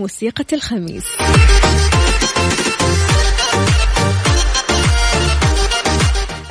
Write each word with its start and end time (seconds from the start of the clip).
موسيقى 0.00 0.44
الخميس. 0.52 1.04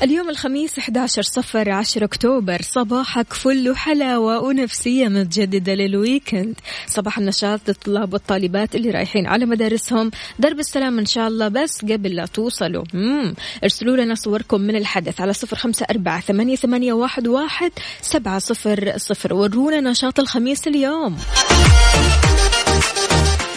اليوم 0.04 0.30
الخميس 0.30 0.80
11 0.80 1.22
صفر 1.22 1.72
10 1.72 2.06
أكتوبر. 2.06 2.62
صباحك 2.62 3.34
فل 3.34 3.76
حلاوة 3.76 4.40
ونفسية 4.40 5.08
متجددة 5.08 5.74
للويكند. 5.74 6.56
صباح 6.88 7.18
النشاط 7.18 7.60
للطلاب 7.68 8.14
والطالبات 8.14 8.76
اللي 8.76 8.92
رايحين 8.92 9.28
على 9.28 9.46
مدارسهم. 9.46 10.12
درب 10.40 10.60
السلام 10.60 11.00
إن 11.00 11.06
شاء 11.06 11.28
الله 11.28 11.48
بس 11.48 11.86
قبل 11.86 12.16
لا 12.16 12.26
توصلوا. 12.26 12.84
مم. 12.94 13.36
ارسلوا 13.64 13.98
لنا 13.98 14.16
صوركم 14.16 14.62
من 14.62 14.76
الحدث 14.76 15.22
على 15.22 15.34
صفر 15.34 15.56
خمسة 15.56 15.86
أربعة 15.90 16.22
ثمانية, 16.22 16.56
ثمانية 16.56 16.94
واحد, 16.94 17.28
واحد 17.28 17.72
سبعة 18.02 18.40
صفر 18.40 18.94
صفر. 18.98 19.34
ورونا 19.34 19.82
نشاط 19.82 20.20
الخميس 20.20 20.68
اليوم. 20.68 21.18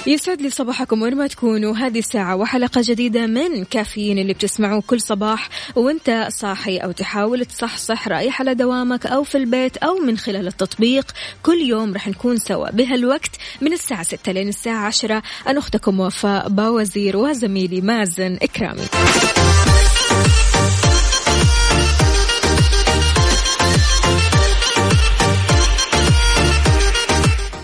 يسعد 0.06 0.42
لي 0.42 0.50
صباحكم 0.50 1.02
وين 1.02 1.16
ما 1.16 1.26
تكونوا. 1.26 1.76
هذه 1.76 1.98
الساعة 1.98 2.36
وحلقة 2.36 2.80
جديدة 2.84 3.26
من 3.26 3.64
كافيين 3.64 4.18
اللي 4.18 4.32
بتسمعوه 4.32 4.82
كل 4.86 5.00
صباح 5.00 5.48
وانت 5.76 6.28
صاحي 6.30 6.78
أو 6.78 6.92
تحاول 6.92 7.44
تصحصح 7.44 8.08
رأيح 8.08 8.40
على 8.40 8.54
دوامك 8.54 9.06
أو 9.06 9.22
في 9.22 9.38
البيت 9.38 9.76
أو 9.76 9.98
من 9.98 10.18
خلال 10.18 10.46
التطبيق. 10.46 11.12
كل 11.42 11.58
يوم 11.58 11.94
رح 11.94 12.08
نكون 12.08 12.36
سوا 12.36 12.70
بهالوقت 12.70 13.36
من 13.60 13.72
الساعة 13.72 14.02
6 14.02 14.32
لين 14.32 14.48
الساعة 14.48 14.86
10 14.86 15.22
أنا 15.46 15.58
أختكم 15.58 16.00
وفاء 16.00 16.48
باوزير 16.48 17.16
وزميلي 17.16 17.80
مازن 17.80 18.38
إكرامي. 18.42 18.86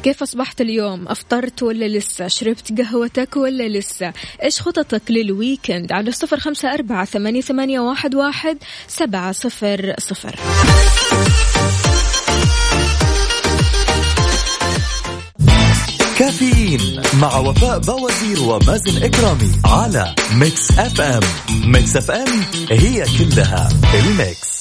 كيف 0.03 0.23
أصبحت 0.23 0.61
اليوم؟ 0.61 1.09
أفطرت 1.09 1.63
ولا 1.63 1.89
لسه؟ 1.89 2.29
شربت 2.29 2.81
قهوتك 2.81 3.37
ولا 3.37 3.69
لسه؟ 3.69 4.13
إيش 4.43 4.61
خططك 4.61 5.03
لل 5.11 5.29
weekend 5.29 5.93
على 5.93 6.13
صفر 6.13 6.41
خمسة 6.41 6.75
أربعة 6.75 7.05
ثمانية, 7.05 7.41
ثمانية 7.41 7.81
واحد, 7.81 8.15
واحد 8.15 8.59
سبعة 8.89 9.33
صفر 9.33 9.95
صفر. 9.99 10.37
كافيين 16.19 17.03
مع 17.21 17.39
وفاء 17.39 17.79
بوازير 17.79 18.43
ومازن 18.43 19.03
إكرامي 19.03 19.53
على 19.65 20.15
Mix 20.35 20.79
FM 20.79 21.23
Mix 21.65 21.97
FM 21.97 22.43
هي 22.71 23.05
كلها 23.19 23.69
ال 23.95 24.07
mix. 24.07 24.58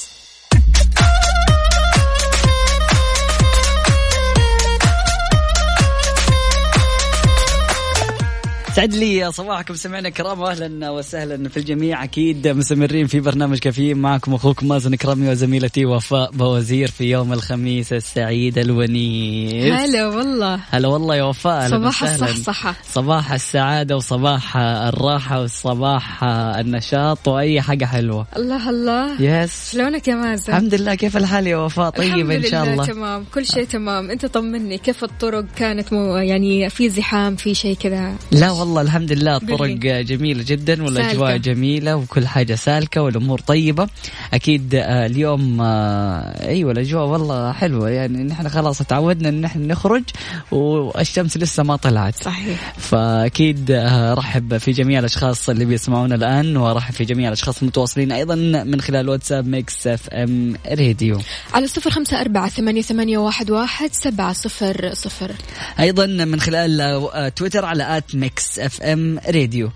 سعد 8.78 8.94
لي 8.94 9.32
صباحكم. 9.32 9.74
سمعنا 9.74 10.08
كرام 10.08 10.40
واهلا 10.40 10.90
وسهلا 10.90 11.48
في 11.48 11.56
الجميع. 11.56 12.04
أكيد 12.04 12.48
مستمرين 12.48 13.06
في 13.06 13.20
برنامج 13.20 13.58
كافيين 13.58 13.98
معكم 13.98 14.34
أخوكم 14.34 14.68
مازن 14.68 14.94
كرامي 14.94 15.28
وزميلتي 15.28 15.86
وفاء 15.86 16.30
بوزير 16.30 16.88
في 16.88 17.04
يوم 17.04 17.32
الخميس 17.32 17.92
السعيد 17.92 18.58
الونيس. 18.58 19.72
هلا 19.72 20.06
والله. 20.06 20.60
هلا 20.70 20.88
والله 20.88 21.16
يا 21.16 21.22
وفاء. 21.22 21.70
صباح. 21.70 22.02
الصحصحة 22.02 22.74
صباح 22.92 23.32
السعادة 23.32 23.96
وصباح 23.96 24.56
الراحة 24.56 25.42
وصباح 25.42 26.24
النشاط 26.24 27.28
وأي 27.28 27.60
حاجة 27.60 27.84
حلوة. 27.84 28.26
الله 28.36 28.70
الله. 28.70 29.22
yes 29.22 29.72
شلونك 29.72 30.08
يا 30.08 30.14
مازن؟ 30.14 30.52
الحمد 30.52 30.74
لله. 30.74 30.94
كيف 30.94 31.16
الحال 31.16 31.46
يا 31.46 31.56
وفاء؟ 31.56 31.90
طيبة 31.90 32.36
إن 32.36 32.42
شاء 32.42 32.62
الحمد 32.62 32.68
الله. 32.68 32.84
لله 32.84 32.94
تمام. 32.94 33.24
كل 33.34 33.46
شيء 33.46 33.64
تمام. 33.64 34.10
أنت 34.10 34.26
طمني. 34.26 34.78
كيف 34.78 35.04
الطرق؟ 35.04 35.44
كانت 35.56 35.92
مو 35.92 36.16
يعني 36.16 36.70
في 36.70 36.88
زحام 36.88 37.36
في 37.36 37.54
شيء 37.54 37.76
كذا؟ 37.76 38.14
لا 38.32 38.50
والله 38.50 38.67
الحمد 38.76 39.12
لله 39.12 39.36
الطرق. 39.36 39.70
جميلة 40.02 40.44
جدا 40.46 40.84
والأجواء 40.84 41.30
سالكة. 41.30 41.52
جميلة 41.52 41.96
وكل 41.96 42.26
حاجة 42.26 42.54
سالكة 42.54 43.02
والأمور 43.02 43.40
طيبة. 43.40 43.88
أكيد 44.34 44.74
آه، 44.74 45.06
اليوم 45.06 45.60
آه، 45.60 46.48
أيوة 46.48 46.72
الأجواء 46.72 47.06
والله 47.06 47.52
حلوة. 47.52 47.90
يعني 47.90 48.24
نحن 48.24 48.48
خلاص 48.48 48.78
تعودنا 48.78 49.28
إن 49.28 49.40
نحن 49.40 49.66
نخرج 49.66 50.02
والشمس 50.50 51.36
لسه 51.36 51.62
ما 51.62 51.76
طلعت. 51.76 52.22
صحيح. 52.22 52.74
فأكيد 52.78 53.70
آه، 53.70 54.12
ارحب 54.12 54.56
في 54.58 54.72
جميع 54.72 54.98
الأشخاص 54.98 55.48
اللي 55.48 55.64
بيسمعونا 55.64 56.14
الآن 56.14 56.56
وارحب 56.56 56.94
في 56.94 57.04
جميع 57.04 57.28
الأشخاص 57.28 57.62
المتواصلين 57.62 58.12
أيضا 58.12 58.34
من 58.64 58.80
خلال 58.80 59.08
واتساب 59.08 59.46
Mix 59.48 59.86
FM 59.86 60.56
Radio. 60.66 61.18
على 61.54 61.66
صفر 61.66 61.90
خمسة 61.90 62.20
أربعة 62.20 62.48
ثمانية, 62.48 62.82
ثمانية 62.82 63.18
واحد, 63.18 63.50
واحد 63.50 63.90
سبعة 63.92 64.32
صفر 64.32 64.90
صفر. 64.94 65.32
أيضا 65.80 66.06
من 66.06 66.40
خلال 66.40 67.34
تويتر 67.34 67.64
على 67.64 67.96
at 67.96 68.14
Mix 68.14 68.57
FM 68.58 69.18
Radio 69.28 69.70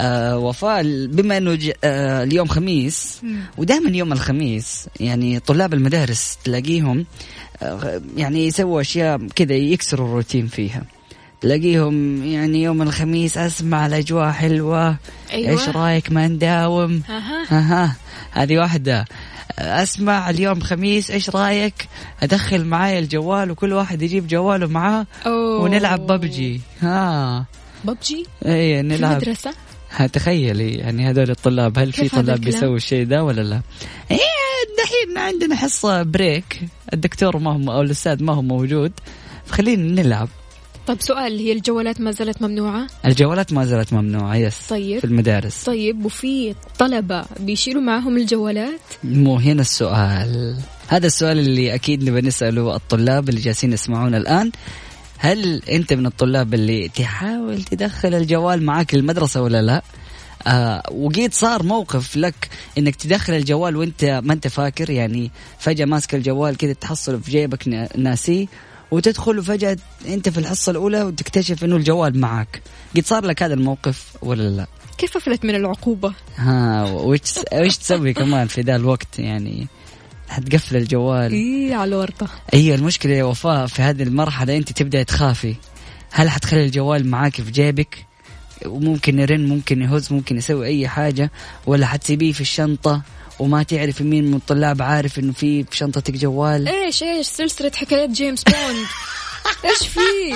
آه 0.00 0.38
وفاء 0.38 0.82
بما 1.06 1.36
إنه 1.36 1.54
ج- 1.54 1.72
آه 1.84 2.22
اليوم 2.22 2.48
خميس 2.48 3.20
ودائما 3.58 3.90
يوم 3.96 4.12
الخميس 4.12 4.86
يعني 5.00 5.38
طلاب 5.40 5.74
المدارس 5.74 6.38
تلاقيهم 6.44 7.06
آه 7.62 8.00
يعني 8.16 8.46
يسووا 8.46 8.80
أشياء 8.80 9.26
كذا 9.36 9.54
يكسروا 9.54 10.06
الروتين 10.08 10.46
فيها. 10.46 10.82
تلاقيهم 11.40 12.24
يعني 12.24 12.62
يوم 12.62 12.82
الخميس 12.82 13.38
أسمع 13.38 13.86
الأجواء 13.86 14.30
حلوة. 14.30 14.96
أيوة. 15.32 15.50
إيش 15.50 15.68
رأيك 15.68 16.12
ما 16.12 16.28
نداوم. 16.28 17.02
أها. 17.50 17.96
هذه 18.30 18.58
واحدة. 18.58 19.04
أسمع 19.58 20.30
اليوم 20.30 20.60
خميس 20.60 21.10
إيش 21.10 21.30
رأيك؟ 21.30 21.88
أدخل 22.22 22.64
معايا 22.64 22.98
الجوال 22.98 23.50
وكل 23.50 23.72
واحد 23.72 24.02
يجيب 24.02 24.26
جواله 24.28 24.66
معاه 24.66 25.06
أوه. 25.26 25.60
ونلعب 25.62 26.06
ببجي. 26.06 26.60
ها. 26.80 27.44
ببجي؟ 27.84 28.26
اي 28.46 28.82
في 28.82 28.82
نلعب 28.82 29.12
المدرسة؟ 29.12 29.54
ها 29.90 30.06
تخيلي 30.06 30.74
يعني 30.74 31.10
هذول 31.10 31.30
الطلاب 31.30 31.78
هل 31.78 31.92
في 31.92 32.08
طلاب؟ 32.08 32.40
بيسووا 32.40 32.76
الشيء 32.76 33.06
ده 33.06 33.24
ولا 33.24 33.40
لا؟ 33.40 33.60
إيه 34.10 34.18
دحين 34.78 35.18
عندنا 35.18 35.54
حصة 35.56 36.02
break 36.02 36.60
الدكتور 36.92 37.38
ما 37.38 37.52
هو 37.52 37.72
أو 37.72 37.80
الأستاذ 37.82 38.22
ما 38.22 38.32
هو 38.32 38.42
موجود. 38.42 38.92
فخلينا 39.46 40.02
نلعب. 40.02 40.28
طيب 40.86 41.00
سؤال 41.00 41.38
هي 41.38 41.52
الجوالات 41.52 42.00
ما 42.00 42.10
زالت 42.10 42.42
ممنوعة؟ 42.42 42.86
الجوالات 43.04 43.52
ما 43.52 43.64
زالت 43.64 43.92
ممنوعة 43.92 44.36
yes 44.36 44.66
طيب. 44.68 44.98
في 44.98 45.04
المدارس. 45.04 45.64
طيب 45.64 46.04
وفي 46.04 46.54
طلبة 46.78 47.24
بيشيلوا 47.40 47.82
معهم 47.82 48.16
الجوالات؟ 48.16 48.80
مو 49.04 49.36
هنا 49.36 49.60
السؤال. 49.60 50.56
هذا 50.88 51.06
السؤال 51.06 51.38
اللي 51.38 51.74
أكيد 51.74 52.10
نبي 52.10 52.20
نسأله 52.20 52.76
الطلاب 52.76 53.28
اللي 53.28 53.40
جالسين 53.40 53.72
يسمعونا 53.72 54.16
الآن. 54.16 54.50
هل 55.18 55.62
أنت 55.62 55.92
من 55.92 56.06
الطلاب 56.06 56.54
اللي 56.54 56.88
تحاول 56.88 57.62
تدخل 57.62 58.14
الجوال 58.14 58.62
معك 58.62 58.94
للمدرسة 58.94 59.42
ولا 59.42 59.62
لا؟ 59.62 59.82
آه 60.46 60.82
وقيد 60.92 61.34
صار 61.34 61.62
موقف 61.62 62.16
لك 62.16 62.48
إنك 62.78 62.96
تدخل 62.96 63.32
الجوال 63.32 63.76
وأنت 63.76 64.04
ما 64.24 64.32
أنت 64.32 64.48
فاكر 64.48 64.90
يعني 64.90 65.30
فجأة 65.58 65.84
ماسك 65.84 66.14
الجوال 66.14 66.56
كذا 66.56 66.72
تحصله 66.72 67.18
في 67.18 67.30
جيبك 67.30 67.68
نا- 67.68 67.88
ناسيه 67.96 68.46
وتدخل 68.90 69.38
وفجأة 69.38 69.76
أنت 70.08 70.28
في 70.28 70.38
الحصة 70.38 70.70
الأولى 70.70 71.02
وتكتشف 71.02 71.64
إنه 71.64 71.76
الجوال 71.76 72.20
معك 72.20 72.62
قد 72.96 73.06
صار 73.06 73.24
لك 73.24 73.42
هذا 73.42 73.54
الموقف 73.54 74.04
ولا 74.22 74.48
لا؟ 74.50 74.66
كيف 74.98 75.16
أفلت 75.16 75.44
من 75.44 75.54
العقوبة؟ 75.54 76.12
ها 76.36 76.84
وش 76.92 77.18
وش 77.54 77.76
تسوي 77.76 78.12
كمان 78.12 78.46
في 78.46 78.60
ذا 78.60 78.76
الوقت 78.76 79.18
يعني؟ 79.18 79.66
حتقفل 80.28 80.76
الجوال. 80.76 81.32
إي 81.32 81.74
على 81.74 81.88
الورطة. 81.88 82.28
هي 82.52 82.74
المشكلة 82.74 83.12
يا 83.14 83.24
وفاء 83.24 83.66
في 83.66 83.82
هذه 83.82 84.02
المرحلة 84.02 84.56
أنت 84.56 84.72
تبدا 84.72 85.02
تخافي. 85.02 85.54
هل 86.10 86.30
حتخلي 86.30 86.64
الجوال 86.64 87.06
معاك 87.06 87.34
في 87.40 87.50
جيبك؟ 87.50 88.06
وممكن 88.66 89.18
يرن 89.18 89.48
ممكن 89.48 89.82
يهز 89.82 90.12
ممكن 90.12 90.36
يسوي 90.36 90.66
أي 90.66 90.88
حاجة 90.88 91.30
ولا 91.66 91.86
حتسيبيه 91.86 92.32
في 92.32 92.40
الشنطة 92.40 93.02
وما 93.38 93.62
تعرف 93.62 94.02
مين 94.02 94.24
من 94.24 94.34
الطلاب 94.34 94.82
عارف 94.82 95.18
إنه 95.18 95.32
في 95.32 95.64
في 95.64 95.76
شنطتك 95.76 96.14
جوال؟ 96.14 96.68
إيش 96.68 97.02
إيش 97.02 97.26
سلسلة 97.26 97.72
حكايات 97.74 98.10
جيمس 98.10 98.42
بوند. 98.42 98.86
إيش 99.64 99.88
في؟ 99.88 100.34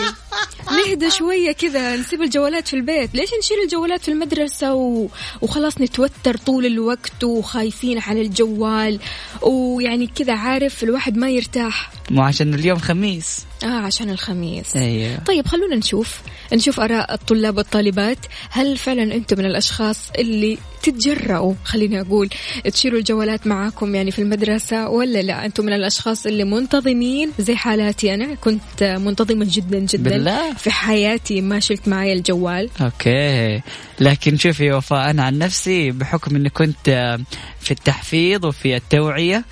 نهدى 0.70 1.10
شوية 1.10 1.52
كذا 1.52 1.96
نسيب 1.96 2.22
الجوالات 2.22 2.68
في 2.68 2.76
البيت. 2.76 3.14
ليش 3.14 3.30
نشيل 3.38 3.56
الجوالات 3.64 4.00
في 4.00 4.08
المدرسة 4.10 4.74
و... 4.74 5.08
وخلاص 5.40 5.80
نتوتر 5.80 6.36
طول 6.36 6.66
الوقت 6.66 7.24
وخايفين 7.24 7.98
على 7.98 8.20
الجوال؟ 8.22 9.00
ويعني 9.42 10.06
كذا 10.06 10.32
عارف 10.32 10.82
الواحد 10.82 11.16
ما 11.16 11.30
يرتاح. 11.30 11.90
مو 12.10 12.22
عشان 12.22 12.54
اليوم 12.54 12.78
خميس. 12.78 13.44
آه 13.64 13.66
عشان 13.66 14.10
الخميس. 14.10 14.76
أيوه. 14.76 15.16
طيب 15.16 15.46
خلونا 15.46 15.76
نشوف. 15.76 16.20
نشوف 16.52 16.80
آراء 16.80 17.14
الطلاب 17.14 17.56
والطالبات. 17.56 18.18
هل 18.50 18.76
فعلا 18.76 19.02
أنتم 19.02 19.38
من 19.38 19.44
الأشخاص 19.44 20.10
اللي 20.18 20.58
تتجرأوا 20.82 21.54
خليني 21.64 22.00
أقول 22.00 22.30
تشيلوا 22.72 22.98
الجوالات 22.98 23.46
معاكم 23.46 23.94
يعني 23.94 24.10
في 24.10 24.18
المدرسة 24.18 24.88
ولا 24.88 25.22
لا؟ 25.22 25.44
أنتم 25.44 25.64
من 25.64 25.72
الأشخاص 25.72 26.26
اللي 26.26 26.44
منتظمين 26.44 27.30
زي 27.38 27.56
حالاتي 27.56 28.14
أنا. 28.14 28.34
كنت 28.34 28.82
منتظمه 28.82 29.46
جدا 29.48 29.78
جدا 29.78 30.10
بالله؟ 30.10 30.54
في 30.54 30.70
حياتي 30.70 31.40
ما 31.40 31.60
شلت 31.60 31.88
معي 31.88 32.12
الجوال. 32.12 32.70
أوكي. 32.80 33.60
لكن 34.00 34.38
شوفي 34.38 34.72
وفاء 34.72 35.10
أنا 35.10 35.22
عن 35.22 35.38
نفسي 35.38 35.90
بحكم 35.90 36.36
إني 36.36 36.50
كنت 36.50 37.18
في 37.60 37.70
التحفيظ 37.70 38.46
وفي 38.46 38.76
التوعية 38.76 39.44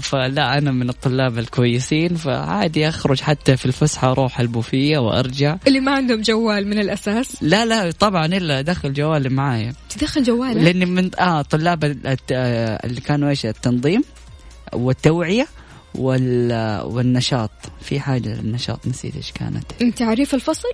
فلا 0.00 0.58
أنا 0.58 0.72
من 0.72 0.88
الطلاب 0.88 1.38
الكويسين 1.38 2.14
فعادي 2.16 2.88
أخرج 2.88 3.20
حتى 3.20 3.56
في 3.56 3.66
الفسحة 3.66 4.10
أروح 4.10 4.40
البوفيه 4.40 4.98
وأرجع. 4.98 5.56
اللي 5.66 5.80
ما 5.80 5.92
عندهم 5.92 6.20
جوال 6.20 6.66
من 6.66 6.78
الأساس؟ 6.78 7.42
لا 7.42 7.64
لا 7.66 7.90
طبعا 7.90 8.26
إلا 8.26 8.58
ادخل 8.58 8.92
جوالي 8.92 9.28
معايا. 9.28 9.74
تدخل 9.88 10.22
جوالك؟ 10.22 10.62
لأني 10.62 10.86
من 10.86 11.10
آه 11.20 11.42
طلاب 11.42 11.84
آه، 12.32 12.86
اللي 12.86 13.00
كانوا 13.00 13.28
إيش 13.28 13.46
التنظيم 13.46 14.02
والتوعية. 14.72 15.46
وال 15.98 16.52
والنشاط. 16.84 17.50
في 17.80 18.00
حاجة 18.00 18.28
للنشاط 18.28 18.86
نسيت 18.86 19.16
إيش 19.16 19.32
كانت. 19.32 19.64
انت 19.82 20.02
عريف 20.02 20.34
الفصل؟ 20.34 20.68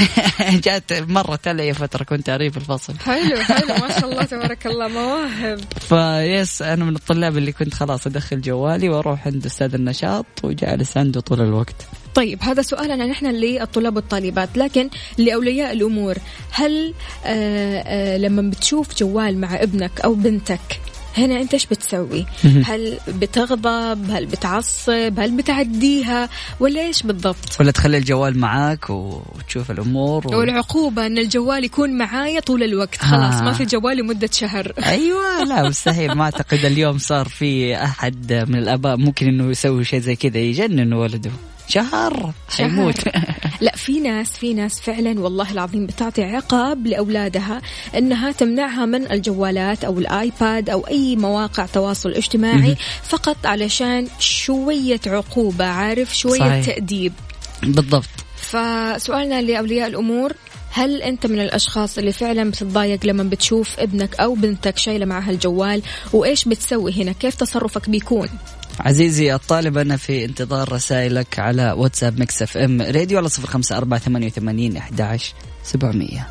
جات 0.64 0.92
مرت 0.92 1.48
علي 1.48 1.74
فترة 1.74 2.04
كنت 2.04 2.28
اريف 2.28 2.56
الفصل. 2.56 2.98
حلو 2.98 3.36
حلو. 3.36 3.74
ما 3.74 4.00
شاء 4.00 4.10
الله 4.10 4.24
تبارك 4.32 4.66
الله. 4.66 4.88
مواهب. 4.88 5.60
فيس 5.80 6.62
أنا 6.62 6.84
من 6.84 6.96
الطلاب 6.96 7.36
اللي 7.36 7.52
كنت 7.52 7.74
خلاص 7.74 8.06
أدخل 8.06 8.40
جوالي 8.40 8.88
وأروح 8.88 9.26
عند 9.26 9.46
أستاذ 9.46 9.74
النشاط 9.74 10.26
وجالس 10.42 10.96
عنده 10.96 11.20
طول 11.20 11.40
الوقت. 11.40 11.76
طيب 12.14 12.42
هذا 12.42 12.62
سؤالنا 12.62 13.06
نحن 13.06 13.26
للطلاب 13.26 13.96
والطالبات. 13.96 14.58
لكن 14.58 14.90
لأولياء 15.18 15.72
الأمور 15.72 16.16
هل 16.50 16.94
آه 17.24 17.82
آه 17.86 18.16
لما 18.16 18.50
بتشوف 18.50 18.98
جوال 18.98 19.38
مع 19.40 19.62
ابنك 19.62 20.00
أو 20.00 20.14
بنتك 20.14 20.80
هنا 21.16 21.40
انت 21.40 21.52
إيش 21.54 21.66
بتسوي؟ 21.66 22.26
هل 22.64 22.98
بتغضب؟ 23.08 24.10
هل 24.10 24.26
بتعصب؟ 24.26 25.20
هل 25.20 25.36
بتعديها؟ 25.36 26.28
ولا 26.60 26.80
إيش 26.80 27.02
بالضبط؟ 27.02 27.60
ولا 27.60 27.70
تخلي 27.70 27.98
الجوال 27.98 28.38
معاك 28.38 28.90
وتشوف 28.90 29.70
الأمور 29.70 30.26
و... 30.26 30.38
والعقوبة 30.38 31.06
أن 31.06 31.18
الجوال 31.18 31.64
يكون 31.64 31.98
معايا 31.98 32.40
طول 32.40 32.62
الوقت 32.62 32.96
خلاص 32.96 33.34
آه. 33.34 33.42
ما 33.42 33.52
في 33.52 33.64
جوال 33.64 33.96
لمدة 33.96 34.30
شهر 34.32 34.72
أيوه 34.86 35.44
لا 35.44 35.68
مستحيل 35.68 36.12
ما 36.12 36.24
أعتقد 36.24 36.64
اليوم 36.64 36.98
صار 36.98 37.28
في 37.28 37.76
أحد 37.76 38.32
من 38.48 38.58
الأباء 38.58 38.96
ممكن 38.96 39.26
إنه 39.26 39.50
يسوي 39.50 39.84
شيء 39.84 40.00
زي 40.00 40.16
كذا 40.16 40.38
يجنن 40.38 40.92
ولده 40.92 41.30
شهر. 41.72 42.32
حيموت 42.48 42.96
لا 43.60 43.76
في 43.76 44.00
ناس 44.00 44.30
في 44.30 44.54
ناس 44.54 44.80
فعلا 44.80 45.20
والله 45.20 45.52
العظيم 45.52 45.86
بتعطي 45.86 46.22
عقاب 46.22 46.86
لأولادها 46.86 47.62
إنها 47.96 48.32
تمنعها 48.32 48.86
من 48.86 49.12
الجوالات 49.12 49.84
أو 49.84 49.98
الآيباد 49.98 50.70
أو 50.70 50.86
أي 50.88 51.16
مواقع 51.16 51.66
تواصل 51.66 52.10
اجتماعي 52.10 52.76
فقط 53.02 53.46
علشان 53.46 54.08
شوية 54.18 55.00
عقوبة 55.06 55.64
عارف؟ 55.64 56.16
شوية 56.16 56.38
صحيح. 56.38 56.66
تأديب. 56.66 57.12
بالضبط. 57.62 58.08
فسؤالنا 58.36 59.42
لأولياء 59.42 59.88
الأمور 59.88 60.32
هل 60.70 61.02
أنت 61.02 61.26
من 61.26 61.40
الأشخاص 61.40 61.98
اللي 61.98 62.12
فعلا 62.12 62.50
بتتضايق 62.50 63.06
لما 63.06 63.22
بتشوف 63.22 63.80
ابنك 63.80 64.20
أو 64.20 64.34
بنتك 64.34 64.78
شايلة 64.78 65.06
معها 65.06 65.30
الجوال؟ 65.30 65.82
وإيش 66.12 66.44
بتسوي 66.44 66.92
هنا؟ 66.92 67.12
كيف 67.12 67.34
تصرفك 67.34 67.90
بيكون؟ 67.90 68.28
عزيزي 68.80 69.34
الطالب 69.34 69.78
أنا 69.78 69.96
في 69.96 70.24
انتظار 70.24 70.72
رسائلك 70.72 71.38
على 71.38 71.72
واتساب 71.72 72.18
Mix 72.18 72.42
FM 72.42 72.82
Radio 72.82 73.18
على 73.18 73.28
صفر 73.28 73.46
خمسة 73.46 73.76
أربعة 73.76 74.00
ثمانية 74.00 74.26
وثمانين 74.26 74.76
أحداش 74.76 75.34
سبعمية. 75.64 76.28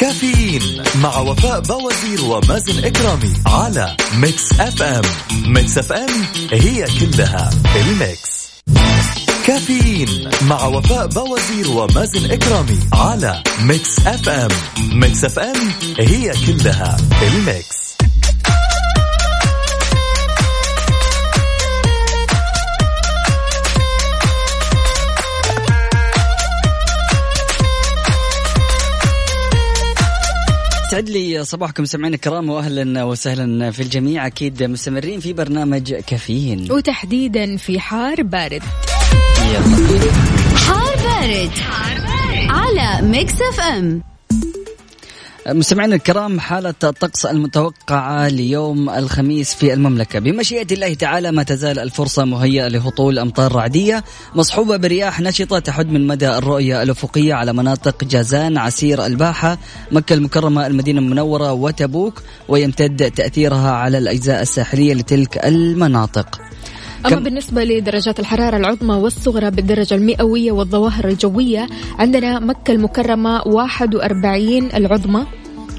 كافيين 0.00 0.82
مع 1.02 1.18
وفاء 1.18 1.60
بوازير 1.60 2.24
ومازن 2.24 2.84
إكرامي 2.84 3.32
على 3.46 3.96
Mix 4.16 4.60
FM. 4.60 5.02
Mix 5.52 5.78
FM 5.78 6.10
هي 6.52 6.86
كلها 7.00 7.50
ال 7.76 7.90
mix. 7.90 8.44
كافيين 9.46 10.30
مع 10.42 10.66
وفاء 10.66 11.06
بوازير 11.06 11.70
ومازن 11.70 12.30
إكرامي 12.30 12.78
على 12.92 13.42
Mix 13.62 13.98
FM. 14.06 14.48
Mix 14.92 15.24
FM 15.24 15.56
هي 15.98 16.32
كلها 16.46 16.96
ال 17.22 17.36
mix. 17.36 17.94
سعد 30.90 31.08
لي 31.08 31.44
صباحكم 31.44 31.84
سمعين 31.84 32.14
الكرام 32.14 32.50
واهلا 32.50 33.04
وسهلا 33.04 33.70
في 33.70 33.82
الجميع. 33.82 34.26
أكيد 34.26 34.62
مستمرين 34.62 35.20
في 35.20 35.32
برنامج 35.32 35.94
كافيين. 35.94 36.72
وتحديدا 36.72 37.56
في 37.56 37.80
حار 37.80 38.22
بارد. 38.22 38.62
حار 40.56 40.96
بارد, 40.96 41.50
على 42.50 43.06
Mix 43.06 43.34
FM. 43.34 44.02
مستمعينا 45.48 45.94
الكرام 45.96 46.40
حالة 46.40 46.74
الطقس 46.84 47.26
المتوقعة 47.26 48.28
ليوم 48.28 48.90
الخميس 48.90 49.54
في 49.54 49.74
المملكة. 49.74 50.18
بمشيئة 50.18 50.66
الله 50.72 50.94
تعالى 50.94 51.32
ما 51.32 51.42
تزال 51.42 51.78
الفرصة 51.78 52.24
مهيئة 52.24 52.68
لهطول 52.68 53.18
أمطار 53.18 53.52
رعدية 53.52 54.04
مصحوبة 54.34 54.76
برياح 54.76 55.20
نشطة 55.20 55.58
تحد 55.58 55.86
من 55.86 56.06
مدى 56.06 56.28
الرؤية 56.28 56.82
الأفقية 56.82 57.34
على 57.34 57.52
مناطق 57.52 58.04
جازان 58.04 58.58
عسير 58.58 59.06
الباحة 59.06 59.58
مكة 59.92 60.14
المكرمة 60.14 60.66
المدينة 60.66 61.00
المنورة 61.00 61.52
وتبوك 61.52 62.22
ويمتد 62.48 63.10
تأثيرها 63.10 63.70
على 63.70 63.98
الأجزاء 63.98 64.42
الساحلية 64.42 64.94
لتلك 64.94 65.46
المناطق. 65.46 66.40
أما 67.06 67.20
بالنسبة 67.20 67.64
لدرجات 67.64 68.20
الحرارة 68.20 68.56
العظمى 68.56 68.94
والصغرى 68.94 69.50
بالدرجة 69.50 69.94
المئوية 69.94 70.52
والظواهر 70.52 71.08
الجوية 71.08 71.66
عندنا 71.98 72.38
مكة 72.38 72.70
المكرمة 72.72 73.42
41 73.46 74.68
العظمى. 74.74 75.26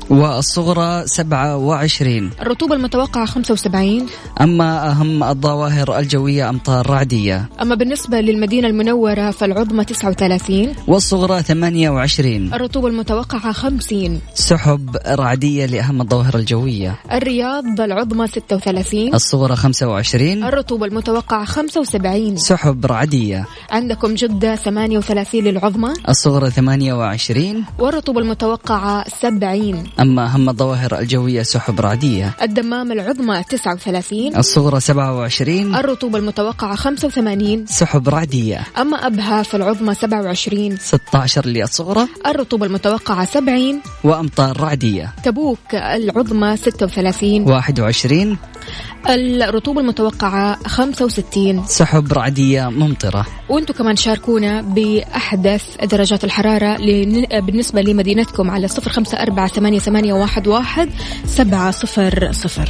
والصغرى 0.10 1.04
27 1.08 2.30
الرطوبة 2.42 2.76
المتوقعة 2.76 3.26
75 3.26 4.06
أما 4.42 4.92
أهم 4.92 5.24
الظواهر 5.24 6.00
الجوية 6.00 6.50
أمطار 6.50 6.90
رعدية. 6.90 7.50
أما 7.62 7.76
بالنسبة 7.76 8.22
للمدينة 8.22 8.68
المنورة 8.68 9.32
فالعظمى 9.32 9.86
39 9.86 10.74
والصغرى 10.88 11.44
28 11.44 12.54
الرطوبة 12.54 12.88
المتوقعة 12.88 13.52
50 13.52 14.22
سحب 14.34 14.98
رعدية 15.08 15.66
لأهم 15.66 16.02
الظواهر 16.02 16.36
الجوية. 16.36 16.96
الرياض 17.12 17.82
العظمى 17.82 18.28
36 18.28 19.14
الصغرى 19.14 19.56
25 19.56 20.44
الرطوبة 20.44 20.86
المتوقعة 20.86 21.46
75 21.46 22.38
سحب 22.38 22.86
رعدية. 22.86 23.46
عندكم 23.72 24.14
جدة 24.14 24.56
38 24.56 25.44
للعظمى. 25.44 25.94
الصغرى 26.10 26.50
28 26.52 27.64
والرطوبة 27.80 28.20
المتوقعة 28.20 29.10
70 29.10 29.84
أما 30.00 30.26
أهم 30.26 30.50
الظواهر 30.50 31.00
الجوية 31.00 31.44
سحب 31.44 31.82
رعدية. 31.82 32.36
الدمام 32.42 32.92
العظمى 32.92 33.44
39 33.50 34.36
الصغرى 34.36 34.80
27 34.80 35.76
الرطوبة 35.76 36.20
المتوقعة 36.20 36.76
85 36.76 37.66
سحب 37.66 38.10
رعدية. 38.10 38.64
أما 38.78 39.08
أبها 39.08 39.44
فالعظمى 39.44 39.94
27 39.94 40.78
16 40.78 41.46
للصغرى. 41.46 42.08
الرطوبة 42.26 42.66
المتوقعة 42.66 43.26
70 43.26 43.82
وأمطار 44.04 44.62
رعدية. 44.62 45.14
تبوك 45.24 45.76
العظمى 45.76 46.58
36 46.58 47.52
21 47.52 48.38
الرطوبة 49.10 49.82
المتوقعة 49.82 50.58
65 50.68 51.66
سحب 51.68 52.14
رعدية 52.14 52.70
ممطرة. 52.70 53.26
وأنتم 53.50 53.74
كمان 53.74 53.96
شاركونا 53.96 54.62
بأحدث 54.62 55.78
درجات 55.86 56.24
الحرارة 56.24 56.78
لن- 56.78 57.40
بالنسبة 57.46 57.82
لمدينتكم 57.82 58.52
على 58.52 58.68
صفر 58.68 58.92
خمسة 58.92 59.18
أربعة 59.22 59.48
ثمانية, 59.48 59.80
ثمانية 59.80 60.14
واحد, 60.14 60.48
واحد 60.48 60.90
سبعة 61.26 61.72
صفر 61.72 62.32
صفر. 62.32 62.70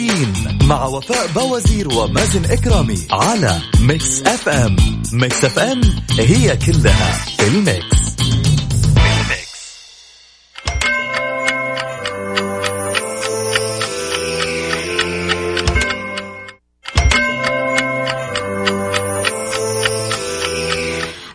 مع 0.71 0.85
وفاء 0.85 1.27
بوازير 1.27 1.93
ومازن 1.93 2.51
إكرامي 2.51 3.07
على 3.11 3.61
Mix 3.81 4.21
FM. 4.21 4.75
Mix 5.13 5.45
FM 5.45 5.81
هي 6.19 6.57
كلها 6.57 7.25
في 7.37 7.47
ال 7.47 7.58
mix. 7.58 8.01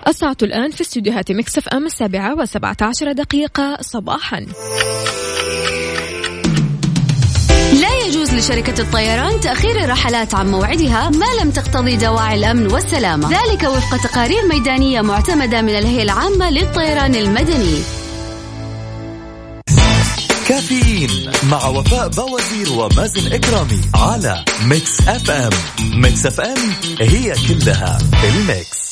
الساعة 0.08 0.36
الآن 0.42 0.70
في 0.70 0.80
استديوهات 0.80 1.32
Mix 1.32 1.68
FM 1.68 1.86
السابعة 1.86 2.34
وسبعة 2.40 2.76
عشر 2.82 3.12
دقيقة 3.12 3.78
صباحا. 3.80 4.46
لشركة 8.36 8.82
الطيران 8.82 9.40
تأخير 9.40 9.84
الرحلات 9.84 10.34
عن 10.34 10.50
موعدها 10.50 11.10
ما 11.10 11.42
لم 11.42 11.50
تقتضي 11.50 11.96
دواعي 11.96 12.38
الأمن 12.38 12.72
والسلامة. 12.72 13.30
ذلك 13.30 13.62
وفق 13.62 13.96
تقارير 13.96 14.48
ميدانية 14.48 15.00
معتمدة 15.00 15.62
من 15.62 15.78
الهيئة 15.78 16.02
العامة 16.02 16.50
للطيران 16.50 17.14
المدني. 17.14 17.78
كافيين 20.48 21.30
مع 21.50 21.66
وفاء 21.66 22.08
باوزير 22.08 22.72
ومازن 22.72 23.32
إكرامي 23.32 23.80
على 23.94 24.44
ميكس 24.66 25.00
إف 25.08 25.30
إم 25.30 25.50
ميكس 25.94 26.26
إف 26.26 26.40
إم 26.40 26.58
هي 27.00 27.34
كلها 27.48 27.98
في 27.98 28.28
الميكس 28.28 28.85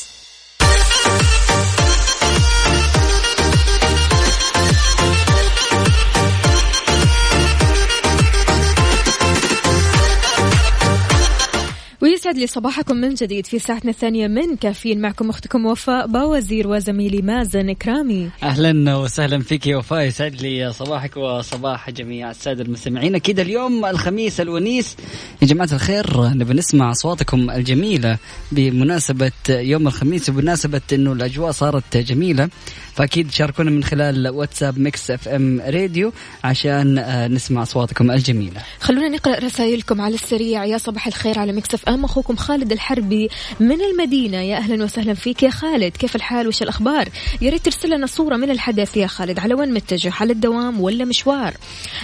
ويسعد 12.05 12.37
لي 12.37 12.47
صباحكم 12.47 12.95
من 12.95 13.13
جديد 13.13 13.45
في 13.45 13.59
ساعتنا 13.59 13.91
الثانية 13.91 14.27
من 14.27 14.55
كافيين 14.55 15.01
معكم 15.01 15.29
أختكم 15.29 15.65
وفاء 15.65 16.07
باوزير 16.07 16.67
وزميلي 16.67 17.21
مازن 17.21 17.69
إكرامي. 17.69 18.29
أهلا 18.43 18.95
وسهلا 18.95 19.39
فيك 19.39 19.67
يا 19.67 19.77
وفاء 19.77 20.01
يسعد 20.01 20.41
لي 20.41 20.73
صباحك 20.73 21.17
وصباح 21.17 21.89
جميع 21.89 22.31
السادة 22.31 22.63
المستمعين. 22.63 23.15
أكيد 23.15 23.39
اليوم 23.39 23.85
الخميس 23.85 24.41
الونيس. 24.41 24.97
يا 25.41 25.47
جماعة 25.47 25.69
الخير 25.73 26.27
نبي 26.27 26.53
نسمع 26.53 26.91
أصواتكم 26.91 27.49
الجميلة 27.49 28.17
بمناسبة 28.51 29.31
يوم 29.49 29.87
الخميس 29.87 30.29
وبمناسبة 30.29 30.81
إنه 30.93 31.13
الأجواء 31.13 31.51
صارت 31.51 31.97
جميلة. 31.97 32.49
فأكيد 32.95 33.31
شاركونا 33.31 33.71
من 33.71 33.83
خلال 33.83 34.29
واتساب 34.29 34.79
ميكس 34.79 35.11
اف 35.11 35.27
ام 35.27 35.61
راديو 35.61 36.13
عشان 36.43 36.97
آه، 36.97 37.27
نسمع 37.27 37.61
أصواتكم 37.61 38.11
الجميلة. 38.11 38.61
خلونا 38.79 39.09
نقرأ 39.09 39.39
رسائلكم 39.39 40.01
على 40.01 40.15
السريع. 40.15 40.65
يا 40.65 40.77
صباح 40.77 41.07
الخير 41.07 41.39
على 41.39 41.53
ميكس 41.53 41.82
إف 41.82 41.89
إم. 41.89 42.05
أخوكم 42.05 42.35
خالد 42.35 42.71
الحربي 42.71 43.29
من 43.59 43.81
المدينة. 43.81 44.37
يا 44.37 44.57
أهلا 44.57 44.83
وسهلا 44.83 45.13
فيك 45.13 45.43
يا 45.43 45.49
خالد. 45.49 45.97
كيف 45.97 46.15
الحال؟ 46.15 46.47
وش 46.47 46.61
الأخبار؟ 46.61 47.09
يا 47.41 47.49
ريت 47.49 47.65
ترسل 47.65 47.89
لنا 47.89 48.05
صورة 48.05 48.35
من 48.35 48.49
الحدث 48.49 48.97
يا 48.97 49.07
خالد. 49.07 49.39
على 49.39 49.53
وين 49.53 49.73
متجه؟ 49.73 50.13
على 50.19 50.33
الدوام 50.33 50.81
ولا 50.81 51.05
مشوار؟ 51.05 51.53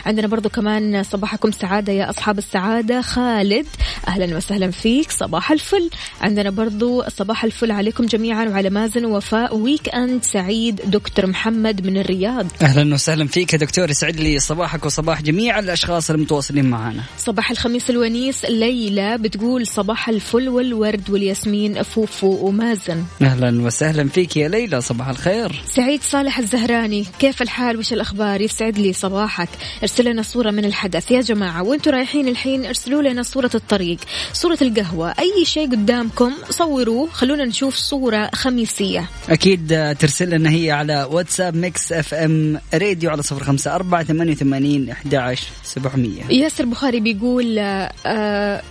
عندنا 0.05 0.27
برضو 0.27 0.49
كمان 0.49 1.03
صباحكم 1.03 1.51
سعادة 1.51 1.93
يا 1.93 2.09
أصحاب 2.09 2.37
السعادة. 2.37 3.01
خالد 3.01 3.67
أهلا 4.07 4.37
وسهلا 4.37 4.71
فيك. 4.71 5.11
صباح 5.11 5.51
الفل. 5.51 5.89
عندنا 6.21 6.49
برضو 6.49 7.03
صباح 7.07 7.43
الفل 7.43 7.71
عليكم 7.71 8.05
جميعا. 8.05 8.45
وعلى 8.45 8.69
مازن 8.69 9.05
ووفاء 9.05 9.55
weekend 9.55 10.23
سعيد. 10.23 10.80
دكتور 10.85 11.27
محمد 11.27 11.87
من 11.87 11.97
الرياض. 11.97 12.47
أهلا 12.61 12.93
وسهلا 12.93 13.27
فيك 13.27 13.53
يا 13.53 13.57
دكتور. 13.57 13.89
يسعد 13.89 14.15
لي 14.15 14.39
صباحك 14.39 14.85
وصباح 14.85 15.21
جميع 15.21 15.59
الأشخاص 15.59 16.09
المتواصلين 16.09 16.65
معنا. 16.65 17.03
صباح 17.17 17.51
الخميس 17.51 17.89
الونيس 17.89 18.45
ليلى 18.45 19.17
بتقول 19.17 19.67
صباح 19.67 20.09
الفل 20.09 20.49
والورد 20.49 21.09
والياسمين 21.09 21.83
فوفو 21.83 22.47
ومازن. 22.47 23.03
أهلا 23.21 23.61
وسهلا 23.61 24.09
فيك 24.09 24.37
يا 24.37 24.47
ليلى 24.47 24.81
صباح 24.81 25.07
الخير. 25.07 25.63
سعيد 25.65 26.01
صالح 26.03 26.39
الزهراني 26.39 27.05
كيف 27.19 27.41
الحال؟ 27.41 27.77
وش 27.77 27.93
الأخبار؟ 27.93 28.41
يسعد 28.41 28.77
لي 28.77 28.93
صباحك. 28.93 29.49
ارسل 29.81 30.05
لنا 30.05 30.21
صورة 30.21 30.51
من 30.51 30.65
الحدث. 30.65 31.11
يا 31.11 31.21
جماعة 31.21 31.63
وأنتم 31.63 31.91
رايحين 31.91 32.27
الحين 32.27 32.65
ارسلوا 32.65 33.01
لنا 33.01 33.23
صورة 33.23 33.51
الطريق. 33.55 33.97
صورة 34.33 34.57
القهوة. 34.61 35.13
أي 35.19 35.45
شيء 35.45 35.71
قدامكم 35.71 36.31
صوروه. 36.49 37.09
خلونا 37.09 37.45
نشوف 37.45 37.75
صورة 37.75 38.29
خميسية. 38.33 39.09
أكيد 39.29 39.95
ترسل 39.99 40.29
لنا 40.29 40.49
هي 40.49 40.70
على 40.71 41.07
واتساب 41.11 41.55
ميكس 41.55 41.91
اف 41.91 42.13
ام 42.13 42.59
راديو 42.73 43.09
على 43.09 43.23
صفر 43.23 43.43
خمسة 43.43 43.75
أربعة 43.75 44.03
ثمانية 44.03 44.31
وثمانين 44.31 44.89
أحد 44.89 45.15
عشر 45.15 45.47
سبعمية. 45.63 46.23
ياسر 46.29 46.65
بخاري 46.65 46.99
بيقول 46.99 47.59
آه 47.59 48.61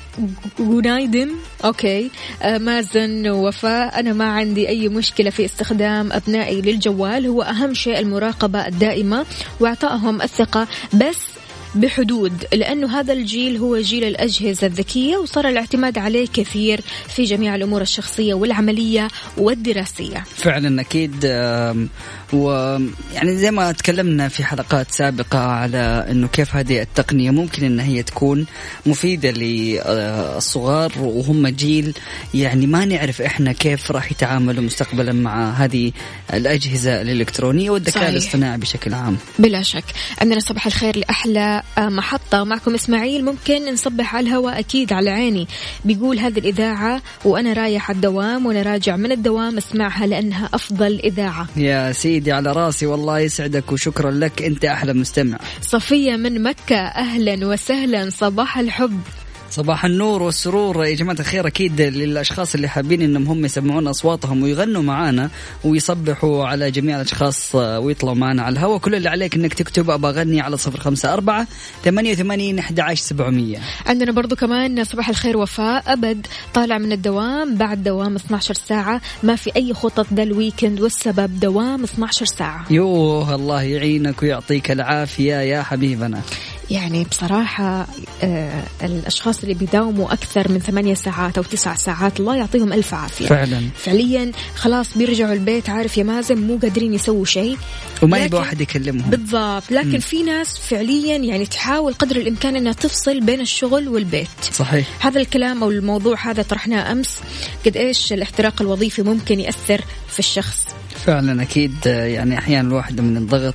günaydın 0.58 1.30
okay. 1.64 2.10
آه 2.42 2.58
مازن 2.58 3.28
ووفاء 3.28 4.00
أنا 4.00 4.12
ما 4.12 4.24
عندي 4.24 4.68
أي 4.68 4.88
مشكلة 4.88 5.30
في 5.30 5.44
استخدام 5.44 6.12
أبنائي 6.12 6.60
للجوال 6.60 7.26
هو 7.26 7.42
أهم 7.42 7.74
شيء 7.74 7.98
المراقبة 7.98 8.66
الدائمة 8.66 9.26
واعطائهم 9.60 10.22
الثقة 10.22 10.66
بس 10.94 11.39
بحدود 11.74 12.44
لأنه 12.52 13.00
هذا 13.00 13.12
الجيل 13.12 13.56
هو 13.56 13.78
جيل 13.78 14.04
الأجهزة 14.04 14.66
الذكية 14.66 15.16
وصار 15.16 15.48
الاعتماد 15.48 15.98
عليه 15.98 16.26
كثير 16.26 16.80
في 17.08 17.22
جميع 17.24 17.54
الأمور 17.54 17.82
الشخصية 17.82 18.34
والعملية 18.34 19.08
والدراسية. 19.38 20.24
فعلا 20.36 20.80
أكيد 20.80 21.26
ويعني 22.32 23.36
زي 23.36 23.50
ما 23.50 23.72
تكلمنا 23.72 24.28
في 24.28 24.44
حلقات 24.44 24.90
سابقة 24.90 25.38
على 25.38 26.06
أنه 26.10 26.28
كيف 26.28 26.56
هذه 26.56 26.82
التقنية 26.82 27.30
ممكن 27.30 27.64
أن 27.64 27.80
هي 27.80 28.02
تكون 28.02 28.46
مفيدة 28.86 29.30
للصغار 29.30 30.92
وهم 30.98 31.48
جيل 31.48 31.94
يعني 32.34 32.66
ما 32.66 32.84
نعرف 32.84 33.22
إحنا 33.22 33.52
كيف 33.52 33.90
راح 33.90 34.12
يتعاملوا 34.12 34.64
مستقبلا 34.64 35.12
مع 35.12 35.50
هذه 35.50 35.92
الأجهزة 36.34 37.02
الإلكترونية 37.02 37.70
والذكاء. 37.70 38.10
الاصطناعي 38.10 38.58
بشكل 38.58 38.94
عام. 38.94 39.16
بلا 39.38 39.62
شك. 39.62 39.84
عندنا 40.20 40.40
صباح 40.40 40.66
الخير 40.66 40.96
لأحلى 40.98 41.62
محطة. 41.78 42.44
معكم 42.44 42.74
إسماعيل. 42.74 43.24
ممكن 43.24 43.72
نصبح 43.72 44.14
على 44.14 44.28
الهواء 44.28 44.58
أكيد 44.58 44.92
على 44.92 45.10
عيني. 45.10 45.48
بيقول 45.84 46.18
هذه 46.18 46.38
الإذاعة 46.38 47.02
وأنا 47.24 47.52
رايح 47.52 47.90
الدوام 47.90 48.46
وأنا 48.46 48.62
راجع 48.62 48.96
من 48.96 49.12
الدوام 49.12 49.56
أسمعها 49.56 50.06
لأنها 50.06 50.48
أفضل 50.54 51.00
إذاعة. 51.04 51.46
يا 51.56 51.92
سيدي. 51.92 52.19
على 52.28 52.52
راسي 52.52 52.86
والله 52.86 53.18
يسعدك 53.18 53.72
وشكرا 53.72 54.10
لك. 54.10 54.42
أنت 54.42 54.64
أحلى 54.64 54.92
مستمع. 54.92 55.38
صفية 55.62 56.16
من 56.16 56.42
مكة 56.42 56.76
أهلا 56.76 57.46
وسهلا 57.46 58.10
صباح 58.10 58.58
الحب. 58.58 59.00
صباح 59.50 59.84
النور 59.84 60.22
والسرور. 60.22 60.84
يا 60.84 60.94
جماعة 60.94 61.16
الخير 61.20 61.46
أكيد 61.46 61.80
للأشخاص 61.80 62.54
اللي 62.54 62.68
حابين 62.68 63.02
إنهم 63.02 63.26
هم 63.26 63.44
يسمعون 63.44 63.86
أصواتهم 63.86 64.42
ويغنوا 64.42 64.82
معانا 64.82 65.30
ويصبحوا 65.64 66.46
على 66.46 66.70
جميع 66.70 66.96
الأشخاص 66.96 67.54
ويطلعوا 67.54 68.16
معنا 68.16 68.42
على 68.42 68.52
الهواء. 68.52 68.78
كل 68.78 68.94
اللي 68.94 69.08
عليك 69.08 69.34
إنك 69.34 69.54
تكتب 69.54 69.90
أبغى 69.90 70.10
أغني 70.20 70.40
على 70.40 70.56
صفر 70.56 70.80
خمسة 70.80 71.12
أربعة 71.12 71.46
ثمانية 71.84 72.12
وثمانين 72.12 72.58
أحد 72.58 72.80
عشر 72.80 73.02
سبعمية. 73.02 73.58
عندنا 73.86 74.12
برضو 74.12 74.36
كمان 74.36 74.84
صباح 74.84 75.08
الخير 75.08 75.36
وفاء. 75.36 75.82
أبد 75.86 76.26
طالع 76.54 76.78
من 76.78 76.92
الدوام 76.92 77.56
بعد 77.56 77.82
دوام 77.82 78.16
12 78.16 78.54
ساعة. 78.54 79.00
ما 79.22 79.36
في 79.36 79.56
أي 79.56 79.74
خطط 79.74 80.06
ذا 80.14 80.22
ال 80.22 80.30
weekend 80.30 80.80
والسبب 80.80 81.40
دوام 81.40 81.84
12 81.84 82.26
ساعة. 82.26 82.64
يوه 82.70 83.34
الله 83.34 83.62
يعينك 83.62 84.22
ويعطيك 84.22 84.70
العافية 84.70 85.34
يا 85.34 85.62
حبيبنا. 85.62 86.20
يعني 86.70 87.04
بصراحة 87.04 87.86
آه 88.22 88.62
الأشخاص 88.82 89.42
اللي 89.42 89.54
بيداوموا 89.54 90.12
أكثر 90.12 90.52
من 90.52 90.58
ثمانية 90.58 90.94
ساعات 90.94 91.38
أو 91.38 91.44
تسع 91.44 91.74
ساعات 91.74 92.20
الله 92.20 92.36
يعطيهم 92.36 92.72
ألف 92.72 92.94
عافية. 92.94 93.26
فعلا. 93.26 93.62
فعليا 93.76 94.32
خلاص 94.56 94.98
بيرجعوا 94.98 95.32
البيت 95.32 95.70
عارف 95.70 95.98
يا 95.98 96.02
مازن 96.02 96.38
مو 96.46 96.58
قادرين 96.62 96.94
يسووا 96.94 97.24
شيء. 97.24 97.56
وما 98.02 98.18
يبغى 98.18 98.38
واحد 98.38 98.60
يكلمهم. 98.60 99.10
بالضبط. 99.10 99.62
لكن 99.70 99.98
في 99.98 100.22
ناس 100.22 100.58
فعليا 100.58 101.16
يعني 101.16 101.46
تحاول 101.46 101.94
قدر 101.94 102.16
الإمكان 102.16 102.56
أنها 102.56 102.72
تفصل 102.72 103.20
بين 103.20 103.40
الشغل 103.40 103.88
والبيت. 103.88 104.28
صحيح. 104.52 104.88
هذا 105.00 105.20
الكلام 105.20 105.62
أو 105.62 105.70
الموضوع 105.70 106.30
هذا 106.30 106.42
طرحناه 106.42 106.92
أمس. 106.92 107.18
قد 107.66 107.76
إيش 107.76 108.12
الاحتراق 108.12 108.62
الوظيفي 108.62 109.02
ممكن 109.02 109.40
يأثر 109.40 109.84
في 110.08 110.18
الشخص؟ 110.18 110.66
فعلا 111.06 111.42
أكيد 111.42 111.74
آه، 111.86 112.04
يعني 112.04 112.38
أحيانا 112.38 112.68
الواحد 112.68 113.00
من 113.00 113.16
الضغط 113.16 113.54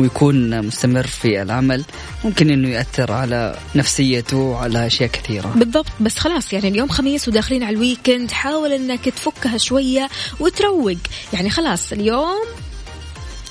ويكون 0.00 0.66
مستمر 0.66 1.06
في 1.06 1.42
العمل 1.42 1.84
ممكن 2.24 2.50
إنه 2.50 2.68
ياثر 2.68 3.12
على 3.12 3.58
نفسيته 3.74 4.36
وعلى 4.36 4.86
أشياء 4.86 5.10
كثيرة. 5.10 5.52
بالضبط 5.56 5.86
بس 6.00 6.18
خلاص 6.18 6.52
يعني 6.52 6.68
اليوم 6.68 6.88
خميس 6.88 7.28
وداخلين 7.28 7.62
على 7.62 7.74
الويكند 7.74 8.30
حاول 8.30 8.72
إنك 8.72 9.04
تفكها 9.04 9.58
شوية 9.58 10.08
وتروق. 10.40 10.96
يعني 11.32 11.50
خلاص 11.50 11.92
اليوم 11.92 12.44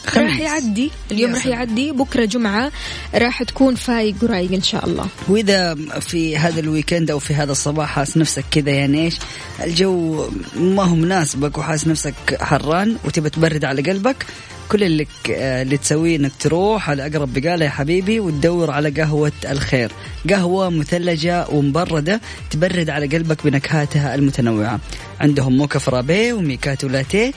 خميس. 0.06 0.30
راح 0.30 0.40
يعدي. 0.40 0.92
اليوم 1.12 1.34
راح. 1.34 1.46
يعدي. 1.46 1.92
بكرة 1.92 2.26
جمعة 2.26 2.72
راح 3.16 3.44
تكون 3.44 3.76
فايق 3.76 4.16
ورايق 4.22 4.54
إن 4.54 4.62
شاء 4.62 4.86
الله. 4.86 5.08
وإذا 5.28 5.76
في 6.00 6.38
هذا 6.38 6.60
الويكند 6.60 7.12
أو 7.12 7.20
في 7.20 7.34
هذا 7.34 7.52
الصباح 7.52 7.90
حاس 7.90 8.18
نفسك 8.18 8.46
كذا 8.52 8.72
يعني 8.72 9.06
إيش؟ 9.06 9.16
الجو 9.64 10.26
ما 10.56 10.84
هو 10.84 10.96
مناسبك 10.96 11.58
وحاس 11.58 11.88
نفسك 11.88 12.14
حران 12.42 12.98
وتبى 13.06 13.30
تبرد 13.30 13.66
على 13.66 13.82
قلبك 13.82 14.26
كل 14.70 14.84
اللي 14.84 15.08
آه، 15.32 15.62
اللي 15.62 15.78
تسويه 15.78 16.16
إنك 16.16 16.32
تروح 16.40 16.90
على 16.90 17.08
أقرب 17.08 17.34
بقالة 17.34 17.66
يا 17.66 17.70
حبيبي 17.70 18.20
وتدور 18.20 18.72
على 18.72 18.90
قهوة 18.90 19.32
الخير. 19.50 19.92
قهوة 20.30 20.70
مثلجة 20.70 21.48
ومبردة 21.50 22.22
تبرد 22.50 22.90
على 22.90 23.08
قلبك 23.08 23.44
بنكهاتها 23.44 24.16
المتنوعة. 24.16 24.80
عندهم 25.20 25.58
موكا 25.58 25.80
فرابيه 25.80 26.34
وميكاتو 26.34 26.88
لاتيه 26.88 27.32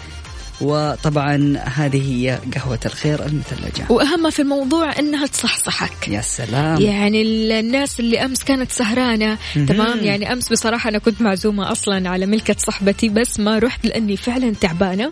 وطبعا 0.61 1.57
هذه 1.75 2.13
هي 2.13 2.39
قهوة 2.55 2.79
الخير 2.87 3.27
المثلجة. 3.27 3.85
وأهم 3.89 4.23
ما 4.23 4.31
في 4.31 4.43
الموضوع 4.43 4.99
إنها 4.99 5.27
تصحصحك. 5.27 6.09
يا 6.09 6.21
سلام. 6.21 6.81
يعني 6.81 7.23
ال- 7.23 7.53
الناس 7.53 8.01
اللي 8.01 8.25
أمس 8.25 8.45
كانت 8.45 8.73
سهرانة 8.73 9.39
تمام؟ 9.55 9.99
يعني 10.05 10.33
أمس 10.33 10.49
بصراحة 10.49 10.91
أنا 10.91 10.99
كنت 10.99 11.21
معزومة 11.23 11.73
أصلا 11.73 12.09
على 12.11 12.27
ملكة 12.27 12.57
صاحبتي 12.59 13.09
بس 13.09 13.41
ما 13.41 13.59
رحت 13.59 13.87
لأني 13.87 14.17
فعلا 14.17 14.55
تعبانة. 14.61 15.11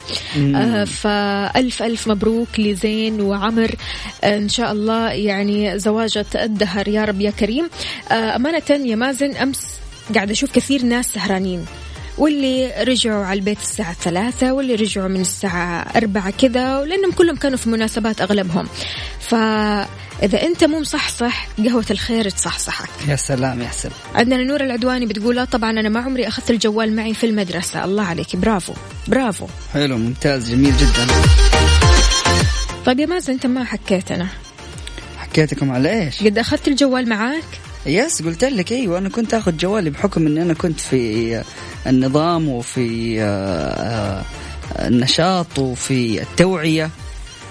آه 0.56 0.84
فألف 0.84 1.82
ألف 1.82 2.08
مبروك 2.08 2.48
لزين 2.60 3.20
وعمر. 3.20 3.74
آه 4.24 4.36
إن 4.38 4.48
شاء 4.48 4.72
الله 4.72 5.08
يعني 5.10 5.78
زواجة 5.78 6.26
الدهر 6.34 6.88
يا 6.88 7.04
رب 7.04 7.20
يا 7.20 7.30
كريم. 7.30 7.68
آه 8.10 8.36
أمانة 8.36 8.62
يا 8.70 8.96
مازن 8.96 9.36
أمس 9.36 9.60
قاعدة 10.14 10.32
أشوف 10.32 10.52
كثير 10.52 10.82
ناس 10.84 11.06
سهرانين. 11.06 11.64
واللي 12.18 12.84
رجعوا 12.84 13.24
على 13.24 13.38
البيت 13.38 13.58
الساعة 13.58 13.92
ثلاثة 13.92 14.52
واللي 14.52 14.74
رجعوا 14.74 15.08
من 15.08 15.20
الساعة 15.20 15.86
أربعة 15.96 16.30
كذا 16.30 16.84
لأنهم 16.84 17.12
كلهم 17.12 17.36
كانوا 17.36 17.58
في 17.58 17.68
مناسبات 17.68 18.20
أغلبهم. 18.20 18.68
فإذا 19.20 20.42
أنت 20.42 20.64
مو 20.64 20.80
مصحصح 20.80 21.48
قهوة 21.58 21.84
الخير 21.90 22.30
تصحصحك. 22.30 22.88
يا 23.08 23.16
سلام 23.16 23.62
يا 23.62 23.70
سلام. 23.70 23.94
عندنا 24.14 24.44
نور 24.44 24.60
العدواني 24.60 25.06
بتقول 25.06 25.36
لا 25.36 25.44
طبعا 25.44 25.70
أنا 25.70 25.88
ما 25.88 26.00
عمري 26.00 26.28
أخذت 26.28 26.50
الجوال 26.50 26.96
معي 26.96 27.14
في 27.14 27.26
المدرسة. 27.26 27.84
الله 27.84 28.02
عليك 28.02 28.36
برافو 28.36 28.72
برافو. 29.08 29.46
حلو 29.74 29.98
ممتاز 29.98 30.50
جميل 30.50 30.74
جدا. 30.76 31.06
طيب 32.86 33.00
يا 33.00 33.06
مازن 33.06 33.32
أنت 33.32 33.46
ما 33.46 33.64
حكيت 33.64 34.12
أنا. 34.12 34.28
حكيتكم 35.18 35.70
على 35.70 36.02
إيش؟ 36.02 36.22
قد 36.22 36.38
أخذت 36.38 36.68
الجوال 36.68 37.08
معاك؟ 37.08 37.44
yes 37.88 38.22
قلت 38.22 38.44
لك 38.44 38.72
إيوه 38.72 38.98
أنا 38.98 39.08
كنت 39.08 39.34
آخذ 39.34 39.56
جوالي 39.56 39.90
بحكم 39.90 40.26
إني 40.26 40.42
أنا 40.42 40.54
كنت 40.54 40.80
في 40.80 41.42
النظام 41.86 42.48
وفي 42.48 43.22
آه، 43.22 43.24
آه، 43.24 44.24
النشاط 44.88 45.58
وفي 45.58 46.22
التوعية. 46.22 46.90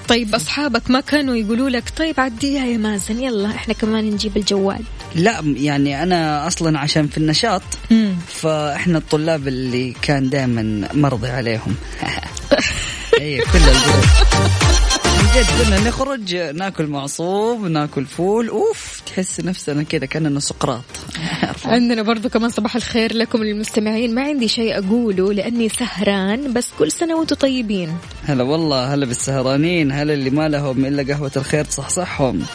طيب 0.07 0.35
أصحابك 0.35 0.89
ما 0.89 0.99
كانوا 0.99 1.35
يقولوا 1.35 1.69
لك 1.69 1.83
طيب 1.97 2.19
عديها 2.19 2.65
يا 2.65 2.77
مازن 2.77 3.19
يلا 3.19 3.49
إحنا 3.49 3.73
كمان 3.73 4.09
نجيب 4.09 4.37
الجوال. 4.37 4.83
لا 5.15 5.39
يعني 5.55 6.03
أنا 6.03 6.47
أصلا 6.47 6.79
عشان 6.79 7.07
في 7.07 7.17
النشاط 7.17 7.63
فإحنا 8.27 8.97
الطلاب 8.97 9.47
اللي 9.47 9.93
كان 10.01 10.29
دائما 10.29 10.87
مرضي 10.93 11.29
عليهم. 11.29 11.75
اي 13.21 13.41
كل 13.41 13.57
ال 13.57 13.65
group 13.65 14.03
جد 15.37 15.45
كنا 15.45 15.87
نخرج 15.87 16.35
ناكل 16.35 16.87
معصوب 16.87 17.65
ناكل 17.65 18.05
فول 18.05 18.47
أوف 18.47 19.01
تحس 19.05 19.39
نفسنا 19.39 19.83
كذا 19.83 20.05
كأننا 20.05 20.39
سقراط. 20.39 20.83
عندنا 21.65 22.01
برضو 22.01 22.29
كمان 22.29 22.49
صباح 22.49 22.75
الخير 22.75 23.13
لكم 23.13 23.41
المستمعين. 23.41 24.15
ما 24.15 24.21
عندي 24.21 24.47
شيء 24.47 24.77
أقوله 24.77 25.33
لأني 25.33 25.69
سهران 25.69 26.53
بس 26.53 26.67
كل 26.79 26.91
سنة 26.91 27.15
وأنتم 27.15 27.35
طيبين. 27.35 27.97
هلا 28.25 28.43
والله 28.43 28.93
هلا 28.93 29.05
بالسهرانين 29.05 29.91
هلا 29.91 30.13
اللي 30.13 30.29
ما 30.29 30.49
لهم 30.49 30.85
إلا 30.85 31.13
قهوة 31.13 31.31
الخير 31.35 31.65
تصحصحهم. 31.65 32.45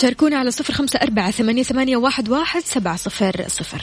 شاركونا 0.00 0.36
على 0.38 0.50
صفر 0.50 0.72
خمسة 0.72 0.98
أربعة 1.02 1.30
ثمانية, 1.30 1.62
ثمانية 1.62 1.96
واحد, 1.96 2.28
واحد 2.28 2.62
سبعة 2.64 2.96
صفر 2.96 3.44
صفر. 3.48 3.82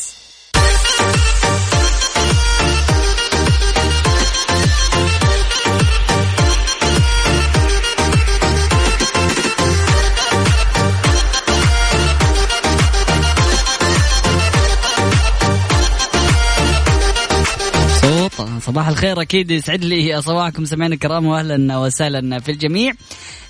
صباح 18.71 18.87
الخير 18.87 19.21
أكيد. 19.21 19.51
يسعد 19.51 19.83
لي 19.83 20.21
صباحكم 20.21 20.65
سمعنا 20.65 20.93
الكرام 20.93 21.25
واهلا 21.25 21.77
وسهلا 21.77 22.39
في 22.39 22.51
الجميع. 22.51 22.93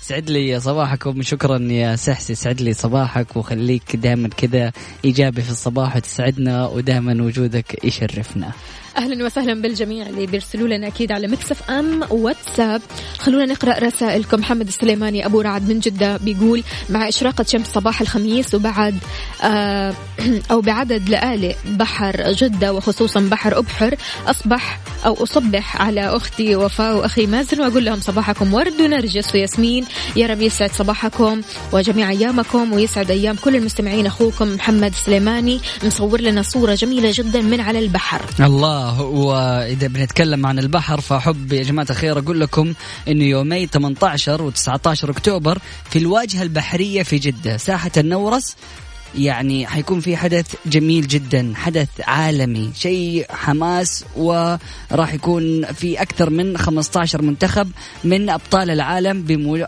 سعد 0.00 0.30
لي 0.30 0.60
صباحكم. 0.60 1.22
شكرا 1.22 1.58
يا 1.58 1.96
سحس 1.96 2.30
يسعد 2.30 2.60
لي 2.60 2.72
صباحك 2.72 3.36
وخليك 3.36 3.96
دائما 3.96 4.28
كذا 4.28 4.72
إيجابي 5.04 5.42
في 5.42 5.50
الصباح 5.50 5.96
وتسعدنا 5.96 6.66
ودائما 6.66 7.22
وجودك 7.22 7.84
يشرفنا. 7.84 8.52
أهلا 8.96 9.24
وسهلا 9.24 9.62
بالجميع 9.62 10.06
اللي 10.06 10.26
بيرسلوا 10.26 10.68
لنا 10.68 10.86
أكيد 10.86 11.12
على 11.12 11.28
مكسف 11.28 11.70
أم 11.70 12.04
واتساب. 12.10 12.82
خلونا 13.18 13.44
نقرأ 13.44 13.78
رسائلكم. 13.78 14.40
محمد 14.40 14.68
السليماني 14.68 15.26
أبو 15.26 15.40
رعد 15.40 15.68
من 15.68 15.80
جدة 15.80 16.16
بيقول 16.16 16.62
مع 16.90 17.08
إشراقة 17.08 17.44
شمس 17.48 17.66
صباح 17.66 18.00
الخميس 18.00 18.54
وبعد 18.54 18.98
آه 19.42 19.94
أو 20.50 20.60
بعدد 20.60 21.08
لآلئ 21.08 21.56
بحر 21.66 22.32
جدة 22.32 22.72
وخصوصا 22.72 23.20
بحر 23.20 23.58
أبحر 23.58 23.94
أصبح 24.26 24.80
أو 25.06 25.22
أصبح 25.22 25.82
على 25.82 26.16
أختي 26.16 26.56
وفاء 26.56 26.96
وأخي 26.96 27.26
مازن 27.26 27.60
وأقول 27.60 27.84
لهم 27.84 28.00
صباحكم 28.00 28.54
ورد 28.54 28.80
ونرجس 28.80 29.34
وياسمين. 29.34 29.84
يا 30.16 30.26
رب 30.26 30.40
يسعد 30.40 30.72
صباحكم 30.72 31.40
وجميع 31.72 32.10
أيامكم 32.10 32.72
ويسعد 32.72 33.10
أيام 33.10 33.36
كل 33.36 33.56
المستمعين 33.56 34.06
أخوكم 34.06 34.54
محمد 34.54 34.92
السليماني 34.92 35.60
مصور 35.84 36.20
لنا 36.20 36.42
صورة 36.42 36.74
جميلة 36.74 37.10
جدا 37.14 37.40
من 37.40 37.60
على 37.60 37.78
البحر. 37.78 38.22
الله. 38.40 38.81
وإذا 39.00 39.86
بنتكلم 39.86 40.46
عن 40.46 40.58
البحر 40.58 41.00
فاحب 41.00 41.52
يا 41.52 41.62
جماعة 41.62 41.86
الخير 41.90 42.18
أقول 42.18 42.40
لكم 42.40 42.74
إنه 43.08 43.24
يومي 43.24 43.66
18 43.66 44.50
و19 44.50 44.86
أكتوبر 44.86 45.58
في 45.90 45.98
الواجهة 45.98 46.42
البحرية 46.42 47.02
في 47.02 47.18
جدة 47.18 47.56
ساحة 47.56 47.90
النورس. 47.96 48.56
يعني 49.14 49.66
حيكون 49.66 50.00
في 50.00 50.16
حدث 50.16 50.54
جميل 50.66 51.06
جدا 51.06 51.52
حدث 51.56 51.88
عالمي 52.00 52.70
شيء 52.74 53.26
حماس 53.30 54.04
وراح 54.16 55.14
يكون 55.14 55.64
في 55.72 56.02
أكثر 56.02 56.30
من 56.30 56.58
15 56.58 57.22
منتخب 57.22 57.70
من 58.04 58.30
أبطال 58.30 58.70
العالم 58.70 59.22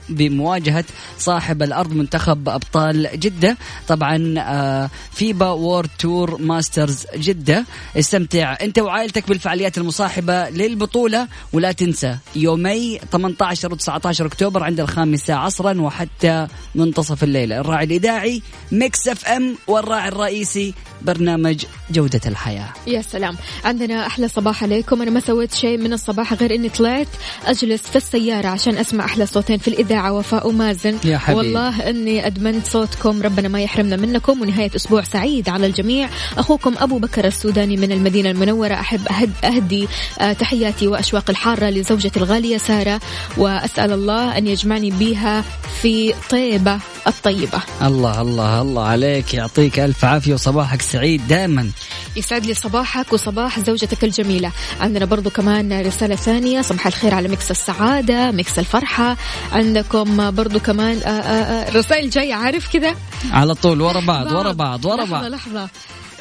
بمواجهة 0.08 0.84
صاحب 1.18 1.62
الأرض 1.62 1.92
منتخب 1.92 2.48
أبطال 2.48 3.08
جدة. 3.14 3.56
طبعا 3.88 4.34
آه، 4.38 4.90
FIBA 5.12 5.50
World 5.50 5.88
Tour 5.98 6.40
Masters 6.40 7.06
جدة. 7.16 7.64
استمتع 7.98 8.56
أنت 8.62 8.78
وعائلتك 8.78 9.28
بالفعاليات 9.28 9.78
المصاحبة 9.78 10.50
للبطولة 10.50 11.28
ولا 11.52 11.72
تنسى 11.72 12.16
يومي 12.36 12.98
18 13.12 13.72
و 13.72 13.76
19 13.76 14.26
أكتوبر 14.26 14.62
عند 14.62 14.80
الخامسة 14.80 15.34
عصرا 15.34 15.80
وحتى 15.80 16.46
منتصف 16.74 17.24
الليل 17.24 17.52
الراعي 17.52 17.84
الإذاعي 17.84 18.42
ميكس 18.72 19.08
اف 19.08 19.28
أم 19.36 19.56
والراعي 19.66 20.08
الرئيسي 20.08 20.74
برنامج 21.02 21.64
جودة 21.90 22.20
الحياة. 22.26 22.68
يا 22.86 23.02
سلام. 23.02 23.36
عندنا 23.64 24.06
أحلى 24.06 24.28
صباح 24.28 24.62
عليكم. 24.62 25.02
أنا 25.02 25.10
ما 25.10 25.20
سويت 25.20 25.54
شيء 25.54 25.78
من 25.78 25.92
الصباح 25.92 26.32
غير 26.34 26.54
إني 26.54 26.68
طلعت 26.68 27.08
أجلس 27.46 27.82
في 27.82 27.96
السيارة 27.96 28.48
عشان 28.48 28.76
أسمع 28.76 29.04
أحلى 29.04 29.26
صوتين 29.26 29.58
في 29.58 29.68
الإذاعة. 29.68 30.12
وفاء 30.12 30.48
ومازن. 30.48 30.98
يا 31.04 31.18
حبيبي. 31.18 31.38
والله 31.38 31.90
إني 31.90 32.26
أدمنت 32.26 32.66
صوتكم. 32.66 33.22
ربنا 33.22 33.48
ما 33.48 33.60
يحرمنا 33.62 33.96
منكم. 33.96 34.42
ونهاية 34.42 34.70
أسبوع 34.76 35.02
سعيد 35.02 35.48
على 35.48 35.66
الجميع. 35.66 36.08
أخوكم 36.38 36.74
أبو 36.78 36.98
بكر 36.98 37.24
السوداني 37.24 37.76
من 37.76 37.92
المدينة 37.92 38.30
المنورة. 38.30 38.74
أحب 38.74 39.30
أهدي 39.44 39.88
آه، 40.18 40.32
تحياتي 40.32 40.86
وأشواق 40.88 41.30
الحارة 41.30 41.66
لزوجتي 41.66 42.18
الغالية 42.18 42.58
سارة. 42.58 43.00
وأسأل 43.36 43.92
الله 43.92 44.38
أن 44.38 44.46
يجمعني 44.46 44.90
بها 44.90 45.44
في 45.82 46.14
طيبة 46.30 46.78
الطيبة. 47.06 47.60
الله 47.82 48.20
الله 48.20 48.62
الله 48.62 48.84
عليك. 48.84 49.23
يعطيك 49.32 49.78
ألف 49.78 50.04
عافية 50.04 50.34
وصباحك 50.34 50.82
سعيد 50.82 51.28
دائما. 51.28 51.70
يسعد 52.16 52.46
لي 52.46 52.54
صباحك 52.54 53.12
وصباح 53.12 53.60
زوجتك 53.60 54.04
الجميلة. 54.04 54.52
عندنا 54.80 55.04
برضو 55.04 55.30
كمان 55.30 55.86
رسالة 55.86 56.14
ثانية. 56.14 56.62
صباح 56.62 56.86
الخير 56.86 57.14
على 57.14 57.28
ميكس 57.28 57.50
السعادة 57.50 58.30
ميكس 58.30 58.58
الفرحة. 58.58 59.16
عندكم 59.52 60.30
برضو 60.30 60.60
كمان 60.60 60.96
آه، 60.96 61.08
آه، 61.08 61.68
آه، 61.68 61.76
رسائل 61.76 62.10
جاية 62.10 62.34
عارف 62.34 62.72
كذا 62.72 62.94
على 63.30 63.54
طول 63.54 63.80
ورا 63.80 64.00
بعض 64.00 64.32
ورا 64.32 64.52
بعض 64.52 64.84
ورا 64.84 65.04
بعض. 65.04 65.24
لحظة 65.24 65.28
لحظة. 65.28 65.68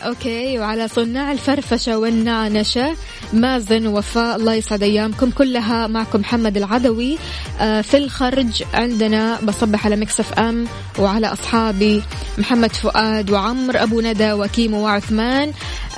okay 0.07 0.59
وعلى 0.59 0.87
صناع 0.87 1.31
الفرفشة 1.31 1.97
والنعنشة 1.97 2.95
مازن 3.33 3.87
وفاء 3.87 4.35
الله 4.35 4.53
يسعد 4.53 4.83
أيامكم. 4.83 5.29
كلها 5.31 5.87
معكم 5.87 6.19
محمد 6.19 6.57
العدوي 6.57 7.17
آه 7.59 7.81
في 7.81 7.97
الخرج 7.97 8.63
عندنا 8.73 9.39
بصبح 9.43 9.85
على 9.85 9.95
ميكس 9.95 10.25
إف 10.25 10.33
إم 10.33 10.67
وعلى 10.99 11.27
أصحابي 11.27 12.03
محمد 12.37 12.75
فؤاد 12.75 13.31
وعمر 13.31 13.83
أبو 13.83 14.01
ندى 14.01 14.33
وكيمو 14.33 14.83
وعثمان 14.83 15.51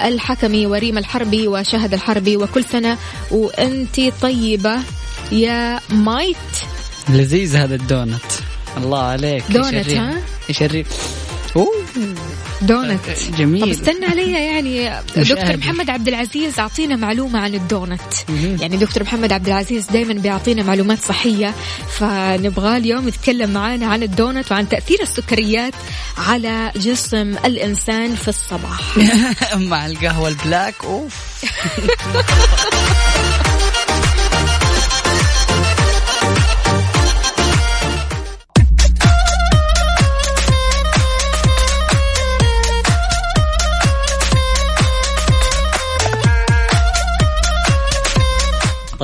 الحكمي 0.04 0.66
وريم 0.66 0.98
الحربي 0.98 1.48
وشهد 1.48 1.94
الحربي 1.94 2.38
وكل 2.38 2.64
سنة. 2.64 2.98
وانتي 3.32 4.12
طيبة 4.22 4.80
يا 5.32 5.80
مايت. 5.90 6.38
لذيذ 7.10 7.56
هذا 7.56 7.76
الدونت. 7.76 8.32
الله 8.78 9.02
عليك 9.02 9.44
دونت 9.50 9.90
ها؟ 9.90 10.16
يشري 10.50 10.86
أوه. 11.56 11.85
دونت. 12.62 13.02
جميل. 13.38 13.62
طب 13.62 13.70
استنى 13.70 14.06
عليها 14.06 14.40
يعني 14.40 15.02
دكتور 15.16 15.58
محمد 15.58 15.90
عبد 15.90 16.08
العزيز 16.08 16.60
أعطينا 16.60 16.96
معلومة 16.96 17.40
عن 17.40 17.56
الدونت. 17.56 18.02
يعني 18.60 18.78
دكتور 18.78 19.04
محمد 19.04 19.32
عبد 19.32 19.48
العزيز 19.48 19.86
دائما 19.86 20.14
بيعطينا 20.14 20.64
معلومات 20.64 21.00
صحية 21.00 21.54
فنبغى 22.00 22.78
اليوم 22.78 23.08
يتكلم 23.08 23.50
معانا 23.54 23.86
عن 23.86 24.04
الدونت 24.04 24.52
وعن 24.52 24.70
تأثير 24.70 25.02
السكريات 25.02 25.74
على 26.18 26.72
جسم 26.76 27.36
الإنسان 27.46 28.16
في 28.16 28.28
الصباح. 28.28 28.98
مع 29.70 29.86
القهوة 29.86 30.28
البلاك 30.28 30.76
أوف. 30.84 31.16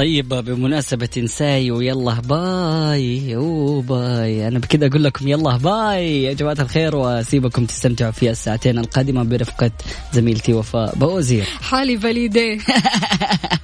طيب 0.01 0.29
بمناسبة 0.29 1.09
نساي 1.17 1.71
ويلا 1.71 2.13
bye 2.13 3.35
أو 3.35 3.81
bye. 3.81 4.47
أنا 4.47 4.59
بكذا 4.59 4.87
أقول 4.87 5.03
لكم 5.03 5.27
يلا 5.27 5.57
bye. 5.57 6.23
يا 6.23 6.33
جماعة 6.33 6.57
الخير 6.59 6.95
وأسيبكم 6.95 7.65
تستمتعوا 7.65 8.11
في 8.11 8.29
الساعتين 8.29 8.79
القادمة 8.79 9.23
برفقة 9.23 9.71
زميلتي 10.13 10.53
وفاء 10.53 10.95
باوزير. 10.95 11.43
حالي 11.43 11.97
فاليدي 11.97 12.59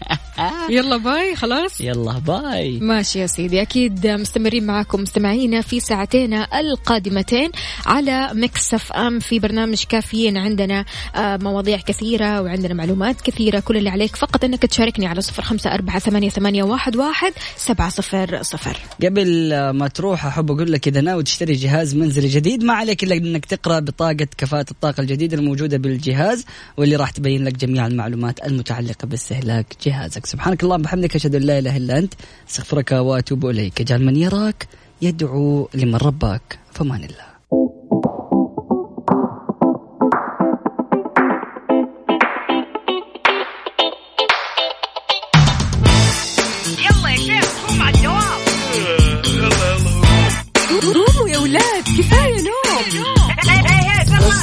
يلا 0.70 0.98
bye 0.98 1.36
خلاص؟ 1.36 1.82
يلا 1.82 2.12
bye. 2.12 2.80
ماشي 2.80 3.20
يا 3.20 3.28
سيدي 3.28 3.62
أكيد 3.62 4.08
مستمرين 4.08 4.66
معاكم 4.66 5.02
مستمعينا 5.02 5.62
في 5.62 5.80
ساعتين 5.80 6.34
القادمتين 6.34 7.52
على 7.86 8.30
ميكس 8.34 8.74
اف 8.74 8.92
ام 8.92 9.20
في 9.20 9.40
برنامج 9.40 9.84
كافيين. 9.84 10.38
عندنا 10.38 10.86
آه، 11.16 11.38
مواضيع 11.38 11.78
كثيرة 11.78 12.42
وعندنا 12.42 12.74
معلومات 12.74 13.22
كثيرة. 13.22 13.60
كل 13.60 13.78
اللي 13.78 13.90
عليك 13.90 14.16
فقط 14.16 14.44
إنك 14.44 14.62
تشاركني 14.62 15.08
على 15.08 15.22
صفر 15.22 15.44
خمسة 15.44 15.74
أربعة 15.74 16.00
ثمانية, 16.00 16.30
ثمانية 16.30 16.64
واحد, 16.64 16.96
واحد 16.96 17.34
سبعة 17.56 17.90
صفر 17.90 18.44
صفر. 18.44 18.78
قبل 19.04 19.50
ما 19.70 19.88
تروح 19.88 20.26
أحب 20.26 20.52
أقول 20.52 20.72
لك 20.72 20.88
إذا 20.88 21.02
ناوي 21.02 21.24
تشتري 21.24 21.54
جهاز 21.54 21.96
منزلي 21.96 22.28
جديد 22.28 22.64
ما 22.64 22.74
عليك 22.74 23.04
إلا 23.04 23.16
إنك 23.16 23.46
تقرأ 23.46 23.80
بطاقة 23.80 24.28
كفاءة 24.38 24.66
الطاقة 24.72 25.02
الجديدة 25.02 25.38
الموجودة 25.38 25.78
بالجهاز 25.78 26.46
واللي 26.78 26.96
راح 26.96 27.10
تبين 27.10 27.44
لك 27.44 27.54
جميع 27.54 27.88
المعلومات 27.88 28.46
المتعلقة 28.46 29.06
باستهلاك 29.06 29.66
جهازك. 29.86 30.28
سبحانك 30.38 30.64
اللهم 30.64 30.82
بحمدك 30.82 31.16
أشهد 31.16 31.36
أن 31.36 31.42
لا 31.42 31.60
إله 31.60 31.78
إلا 31.78 31.98
أنت 31.98 32.14
أستغفرك 32.50 32.92
وأتوب 32.92 33.46
إليك. 33.46 33.82
اجعل 33.82 34.02
من 34.06 34.16
يراك 34.16 34.68
يدعو 35.02 35.70
لمن 35.74 35.96
رباك 35.96 36.60
فمان 36.74 37.04
الله. 37.04 37.27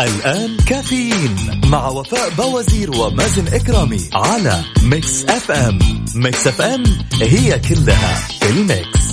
الآن 0.00 0.56
كافيين 0.56 1.60
مع 1.66 1.88
وفاء 1.88 2.30
باوزير 2.30 2.90
ومازن 2.90 3.48
إكرامي 3.48 4.10
على 4.14 4.64
ميكس 4.82 5.24
إف 5.24 5.50
إم 5.50 5.78
ميكس 6.14 6.46
إف 6.46 6.60
إم 6.60 6.84
هي 7.22 7.58
كلها 7.58 8.14
في 8.40 8.50
الميكس. 8.50 9.08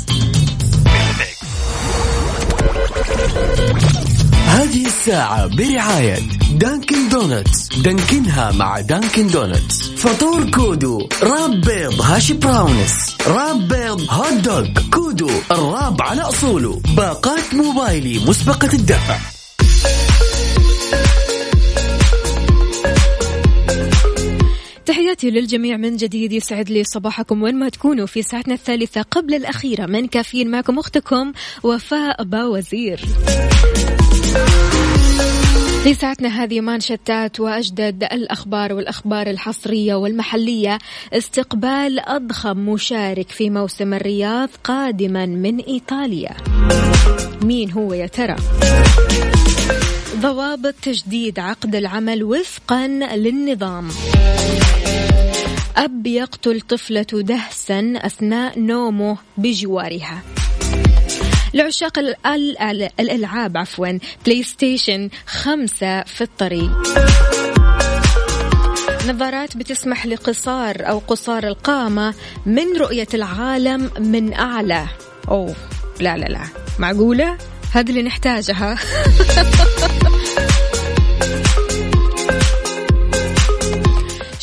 هذه 4.45 4.85
الساعة 4.85 5.47
برعاية 5.47 6.19
دانكن 6.51 7.09
دونتس. 7.09 7.67
دانكنها 7.77 8.51
مع 8.51 8.79
دانكن 8.79 9.27
دونتس. 9.27 9.81
فطور 9.97 10.51
كودو 10.51 11.09
wrap 11.23 11.61
بيض 11.61 12.01
hash 12.01 12.31
browns. 12.31 13.15
wrap 13.27 13.67
بيض 13.67 14.01
hot 14.09 14.33
dog 14.33 14.67
كودو 14.93 15.29
ال 15.51 15.61
wrap 15.61 16.01
على 16.01 16.21
أصوله. 16.21 16.81
باقات 16.97 17.53
موبايلي 17.53 18.19
مسبقة 18.25 18.73
الدفع. 18.73 19.17
تحياتي 24.85 25.29
للجميع 25.29 25.77
من 25.77 25.95
جديد 25.95 26.33
يسعد 26.33 26.69
لي 26.69 26.83
صباحكم 26.83 27.43
وين 27.43 27.55
ما 27.55 27.69
تكونوا 27.69 28.05
في 28.05 28.21
ساعتنا 28.21 28.53
الثالثة 28.53 29.01
قبل 29.01 29.33
الأخيرة. 29.33 29.85
من 29.85 30.07
كافيين 30.07 30.51
معكم 30.51 30.79
أختكم 30.79 31.31
وفاء 31.63 32.23
باوزير. 32.23 32.97
في 35.83 35.93
ساعتنا 35.93 36.43
هذه 36.43 36.61
مانشتات 36.61 37.39
وأجدد 37.39 38.03
الأخبار 38.03 38.73
والأخبار 38.73 39.27
الحصرية 39.27 39.95
والمحلية. 39.95 40.77
استقبال 41.13 41.99
أضخم 41.99 42.57
مشارك 42.57 43.29
في 43.29 43.49
موسم 43.49 43.93
الرياض 43.93 44.49
قادما 44.63 45.25
من 45.25 45.59
إيطاليا. 45.59 46.37
مين 47.43 47.71
هو 47.71 47.93
يا 47.93 48.07
ترى؟ 48.07 48.35
ضوابط 50.25 50.73
تجديد 50.81 51.39
عقد 51.39 51.75
العمل 51.75 52.23
وفقا 52.23 52.87
للنظام. 52.87 53.89
أب 55.77 56.07
يقتل 56.07 56.61
طفلة 56.61 57.07
دهسا 57.13 57.93
أثناء 57.97 58.59
نومه 58.59 59.17
بجوارها. 59.37 60.21
لعشاق 61.53 61.99
الألعاب 62.99 63.57
عفوا 63.57 63.99
بلاي 64.25 64.43
ستيشن 64.43 65.09
خمسة 65.27 66.03
في 66.03 66.21
الطريق. 66.21 66.71
نظارات 69.07 69.57
بتسمح 69.57 70.05
لقصار 70.05 70.89
أو 70.89 70.99
قصار 71.07 71.47
القامة 71.47 72.13
من 72.45 72.77
رؤية 72.77 73.07
العالم 73.13 73.91
من 73.99 74.33
أعلى. 74.33 74.85
أوه 75.27 75.55
لا 75.99 76.17
لا 76.17 76.25
لا 76.25 76.41
معقولة؟ 76.79 77.37
هذا 77.75 77.89
اللي 77.89 78.03
نحتاجها 78.03 78.75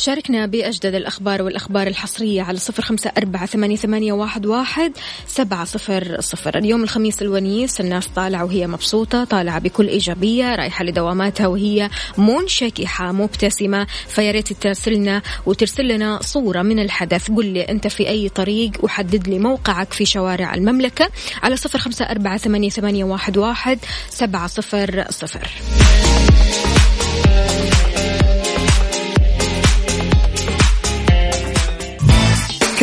شاركنا 0.03 0.45
بأجدد 0.45 0.95
الأخبار 0.95 1.41
والأخبار 1.41 1.87
الحصرية 1.87 2.41
على 2.41 2.57
صفر 2.57 2.83
خمسة 2.83 3.11
أربعة 3.17 3.45
ثمانية, 3.45 4.13
واحد, 4.13 4.91
سبعة 5.27 5.65
صفر 5.65 6.21
صفر. 6.21 6.57
اليوم 6.57 6.83
الخميس 6.83 7.21
الونيس 7.21 7.81
الناس 7.81 8.07
طالعة 8.07 8.45
وهي 8.45 8.67
مبسوطة 8.67 9.23
طالعة 9.23 9.59
بكل 9.59 9.87
إيجابية 9.87 10.55
رايحة 10.55 10.83
لدواماتها 10.85 11.47
وهي 11.47 11.89
منشكحة 12.17 13.11
مبتسمة. 13.11 13.87
فيا 14.07 14.31
ريت 14.31 14.53
ترسلنا 14.53 15.21
وترسل 15.45 15.87
لنا 15.87 16.19
صورة 16.21 16.61
من 16.61 16.79
الحدث. 16.79 17.31
قل 17.31 17.45
لي 17.45 17.61
أنت 17.61 17.87
في 17.87 18.09
أي 18.09 18.29
طريق 18.29 18.71
وحدد 18.81 19.27
لي 19.27 19.39
موقعك 19.39 19.93
في 19.93 20.05
شوارع 20.05 20.53
المملكة 20.53 21.09
على 21.43 21.55
صفر 21.55 21.79
خمسة 21.79 22.05
أربعة 22.05 22.37
ثمانية, 22.37 23.03
واحد 23.03 23.79
سبعة 24.09 24.47
صفر 24.47 25.05
صفر. 25.09 25.49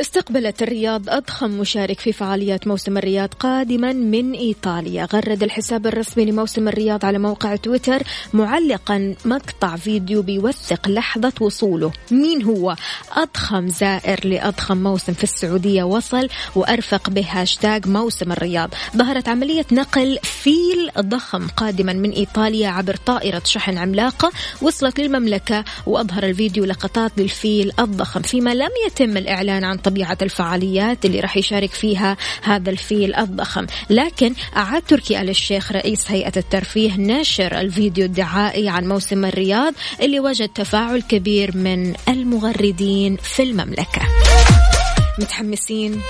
استقبلت 0.00 0.62
الرياض 0.62 1.10
أضخم 1.10 1.50
مشارك 1.50 2.00
في 2.00 2.12
فعاليات 2.12 2.66
موسم 2.66 2.98
الرياض 2.98 3.34
قادما 3.34 3.92
من 3.92 4.32
إيطاليا. 4.32 5.08
غرد 5.14 5.42
الحساب 5.42 5.86
الرسمي 5.86 6.24
لموسم 6.24 6.68
الرياض 6.68 7.04
على 7.04 7.18
موقع 7.18 7.56
تويتر 7.56 8.02
معلقا 8.32 9.14
مقطع 9.24 9.76
فيديو 9.76 10.22
بيوثق 10.22 10.88
لحظة 10.88 11.32
وصوله. 11.40 11.92
مين 12.10 12.42
هو؟ 12.42 12.76
أضخم 13.12 13.68
زائر 13.68 14.26
لأضخم 14.26 14.76
موسم 14.76 15.12
في 15.12 15.24
السعودية 15.24 15.82
وصل 15.82 16.28
وأرفق 16.54 17.10
به 17.10 17.26
هاشتاج 17.30 17.88
موسم 17.88 18.32
الرياض. 18.32 18.74
ظهرت 18.96 19.28
عملية 19.28 19.66
نقل 19.72 20.18
فيل 20.22 20.90
ضخم 21.00 21.48
قادما 21.48 21.92
من 21.92 22.10
إيطاليا 22.10 22.68
عبر 22.68 22.96
طائرة 22.96 23.42
شحن 23.44 23.78
عملاقة 23.78 24.32
وصلت 24.62 25.00
للمملكة. 25.00 25.64
وأظهر 25.86 26.24
الفيديو 26.24 26.64
لقطات 26.64 27.12
للفيل 27.16 27.72
الضخم 27.78 28.22
فيما 28.22 28.54
لم 28.54 28.70
يتم 28.86 29.16
الإعلان 29.16 29.64
عن 29.64 29.76
طبيعة 29.90 30.18
الفعاليات 30.22 31.04
اللي 31.04 31.20
راح 31.20 31.36
يشارك 31.36 31.70
فيها 31.70 32.16
هذا 32.42 32.70
الفيل 32.70 33.14
الضخم. 33.14 33.66
لكن 33.90 34.34
أعاد 34.56 34.82
تركي 34.82 35.20
آل 35.20 35.28
الشيخ 35.28 35.72
رئيس 35.72 36.10
هيئة 36.10 36.32
الترفيه 36.36 36.96
نشر 36.96 37.60
الفيديو 37.60 38.04
الدعائي 38.04 38.68
عن 38.68 38.88
موسم 38.88 39.24
الرياض 39.24 39.74
اللي 40.02 40.20
وجد 40.20 40.48
تفاعل 40.48 41.02
كبير 41.02 41.56
من 41.56 41.94
المغردين 42.08 43.16
في 43.16 43.42
المملكة. 43.42 44.02
متحمسين؟ 45.18 46.00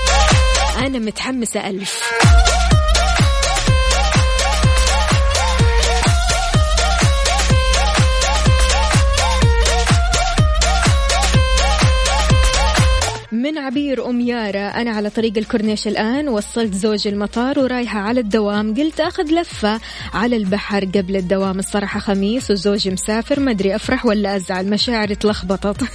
أنا 0.78 0.98
متحمسة 0.98 1.70
ألف. 1.70 2.00
عبير 13.70 14.10
أم 14.10 14.20
يارا. 14.20 14.68
أنا 14.68 14.90
على 14.90 15.10
طريق 15.10 15.38
الكورنيش 15.38 15.88
الآن 15.88 16.28
وصلت 16.28 16.74
زوجي 16.74 17.08
المطار 17.08 17.58
ورايحة 17.58 18.00
على 18.00 18.20
الدوام. 18.20 18.74
قلت 18.74 19.00
أخذ 19.00 19.32
لفة 19.32 19.80
على 20.14 20.36
البحر 20.36 20.84
قبل 20.84 21.16
الدوام. 21.16 21.58
الصراحة 21.58 22.00
خميس 22.00 22.50
وزوجي 22.50 22.90
مسافر 22.90 23.40
ما 23.40 23.50
أدري 23.50 23.76
أفرح 23.76 24.06
ولا 24.06 24.36
أزعل. 24.36 24.70
مشاعري 24.70 25.14
تلخبطت. 25.14 25.76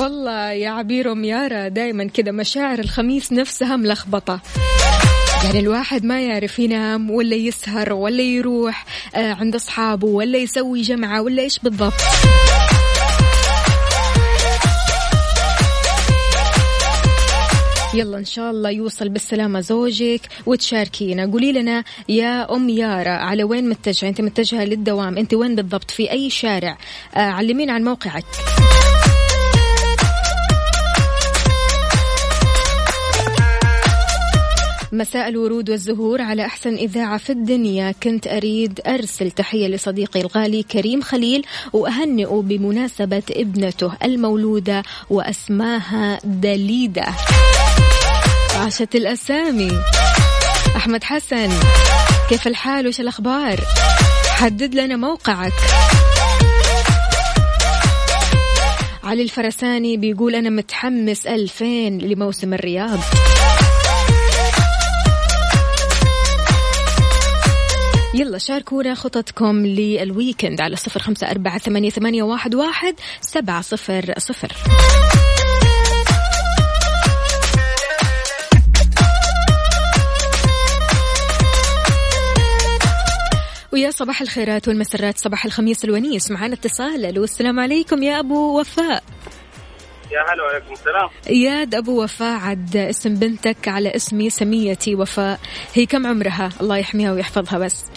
والله 0.00 0.50
يا 0.50 0.70
عبير 0.70 1.12
أم 1.12 1.24
يارا 1.24 1.68
دايما 1.68 2.04
كذا 2.04 2.32
مشاعر 2.32 2.78
الخميس 2.78 3.32
نفسها 3.32 3.76
ملخبطة. 3.76 4.40
يعني 5.44 5.58
الواحد 5.58 6.04
ما 6.04 6.20
يعرف 6.22 6.58
ينام 6.58 7.10
ولا 7.10 7.36
يسهر 7.36 7.92
ولا 7.92 8.22
يروح 8.22 8.84
آه، 9.14 9.32
عند 9.32 9.54
أصحابه 9.54 10.06
ولا 10.06 10.38
يسوي 10.38 10.82
جمعة 10.82 11.22
ولا 11.22 11.42
إيش 11.42 11.58
بالضبط. 11.58 11.94
يلا 17.96 18.18
إن 18.18 18.24
شاء 18.24 18.50
الله 18.50 18.70
يوصل 18.70 19.08
بالسلامة 19.08 19.60
زوجك 19.60 20.20
وتشاركينا. 20.46 21.26
قولي 21.32 21.52
لنا 21.52 21.84
يا 22.08 22.54
أم 22.54 22.68
يارا 22.68 23.10
على 23.10 23.44
وين 23.44 23.68
متجهة؟ 23.68 24.08
أنت 24.08 24.20
متجهة 24.20 24.64
للدوام 24.64 25.18
أنت 25.18 25.34
وين 25.34 25.54
بالضبط؟ 25.54 25.90
في 25.90 26.10
أي 26.10 26.30
شارع؟ 26.30 26.78
آه 27.14 27.18
علمين 27.18 27.70
عن 27.70 27.84
موقعك. 27.84 28.24
مساء 34.92 35.28
الورود 35.28 35.70
والزهور 35.70 36.22
على 36.22 36.46
أحسن 36.46 36.74
إذاعة 36.74 37.18
في 37.18 37.30
الدنيا. 37.30 37.94
كنت 38.02 38.26
أريد 38.26 38.80
أرسل 38.86 39.30
تحية 39.30 39.68
لصديقي 39.68 40.20
الغالي 40.20 40.62
كريم 40.62 41.02
خليل 41.02 41.46
وأهنئه 41.72 42.42
بمناسبة 42.44 43.22
ابنته 43.30 43.92
المولودة 44.02 44.82
وأسماها 45.10 46.18
دليدة. 46.24 47.06
عاشت 48.56 48.94
الأسامي. 48.94 49.72
أحمد 50.76 51.04
حسن 51.04 51.50
كيف 52.28 52.46
الحال؟ 52.46 52.88
وش 52.88 53.00
الأخبار؟ 53.00 53.60
حدد 54.28 54.74
لنا 54.74 54.96
موقعك. 54.96 55.52
علي 59.04 59.22
الفرساني 59.22 59.96
بيقول 59.96 60.34
أنا 60.34 60.50
متحمس 60.50 61.26
ألفين 61.26 61.98
لموسم 61.98 62.54
الرياض. 62.54 62.98
يلا 68.16 68.38
شاركونا 68.38 68.94
خططكم 68.94 69.66
للويكند 69.66 70.60
على 70.60 70.76
صفر 70.76 71.00
خمسة 71.00 71.30
أربعة 71.30 71.58
ثمانية, 71.58 71.90
ثمانية 71.90 72.22
واحد, 72.22 72.54
واحد 72.54 72.94
سبعة 73.20 73.60
صفر 73.60 74.14
صفر. 74.18 74.52
ويا 83.72 83.90
صباح 83.90 84.20
الخيرات 84.20 84.68
والمسرات 84.68 85.18
صباح 85.18 85.44
الخميس 85.44 85.84
الونيس. 85.84 86.30
معنا 86.30 86.54
اتصال. 86.54 87.04
ألو 87.04 87.24
السلام 87.24 87.60
عليكم 87.60 88.02
يا 88.02 88.20
أبو 88.20 88.60
وفاء. 88.60 89.02
يا 90.12 90.20
هلا 90.32 90.42
وعليكم 90.44 90.72
السلام. 90.72 91.08
إياد 91.28 91.74
أبو 91.74 92.02
وفاء 92.02 92.40
عد 92.40 92.76
اسم 92.76 93.14
بنتك 93.14 93.68
على 93.68 93.96
اسمي 93.96 94.30
سميتي 94.30 94.94
وفاء. 94.94 95.40
هي 95.74 95.86
كم 95.86 96.06
عمرها؟ 96.06 96.48
الله 96.60 96.76
يحميها 96.76 97.12
ويحفظها 97.12 97.58
بس. 97.58 97.90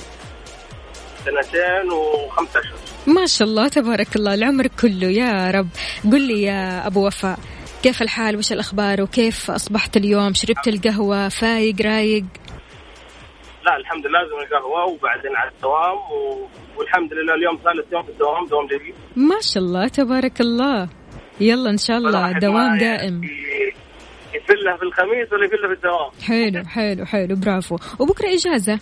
سنتين 1.25 1.91
وخمسة 1.91 2.59
اشهر 2.59 2.77
ما 3.07 3.25
شاء 3.25 3.47
الله 3.47 3.67
تبارك 3.67 4.15
الله 4.15 4.33
العمر 4.33 4.67
كله 4.67 5.07
يا 5.07 5.51
رب. 5.51 5.67
قل 6.11 6.21
لي 6.27 6.41
يا 6.41 6.87
أبو 6.87 7.07
وفاء 7.07 7.39
كيف 7.83 8.01
الحال؟ 8.01 8.37
وش 8.37 8.51
الأخبار؟ 8.51 9.01
وكيف 9.01 9.51
أصبحت 9.51 9.97
اليوم؟ 9.97 10.33
شربت 10.33 10.67
القهوة؟ 10.67 11.29
فايق؟ 11.29 11.81
رايق؟ 11.81 12.25
لا 13.65 13.77
الحمد 13.77 14.07
لله 14.07 14.19
لازم 14.19 14.35
القهوة 14.45 14.85
وبعدين 14.85 15.35
على 15.35 15.51
الدوام 15.51 15.97
و... 15.97 16.47
والحمد 16.77 17.13
لله 17.13 17.33
اليوم 17.33 17.55
ثالث 17.63 17.93
يوم 17.93 18.03
في 18.03 18.09
الدوام 18.09 18.45
دوام 18.45 18.67
جديد 18.67 18.95
ما 19.15 19.35
شاء 19.41 19.63
الله 19.63 19.87
تبارك 19.87 20.41
الله. 20.41 20.89
يلا 21.39 21.69
إن 21.69 21.77
شاء 21.77 21.97
الله 21.97 22.31
دوام 22.39 22.77
دائم. 22.77 23.21
يفلها 24.35 24.77
في 24.77 24.83
الخميس 24.83 25.33
ولا 25.33 25.45
يفلها 25.45 25.67
في 25.67 25.73
الدوام. 25.73 26.11
حلو 26.23 26.65
حلو 26.65 27.05
حلو 27.05 27.35
برافو. 27.35 27.77
وبكرة 27.99 28.27
إجازة؟ 28.33 28.79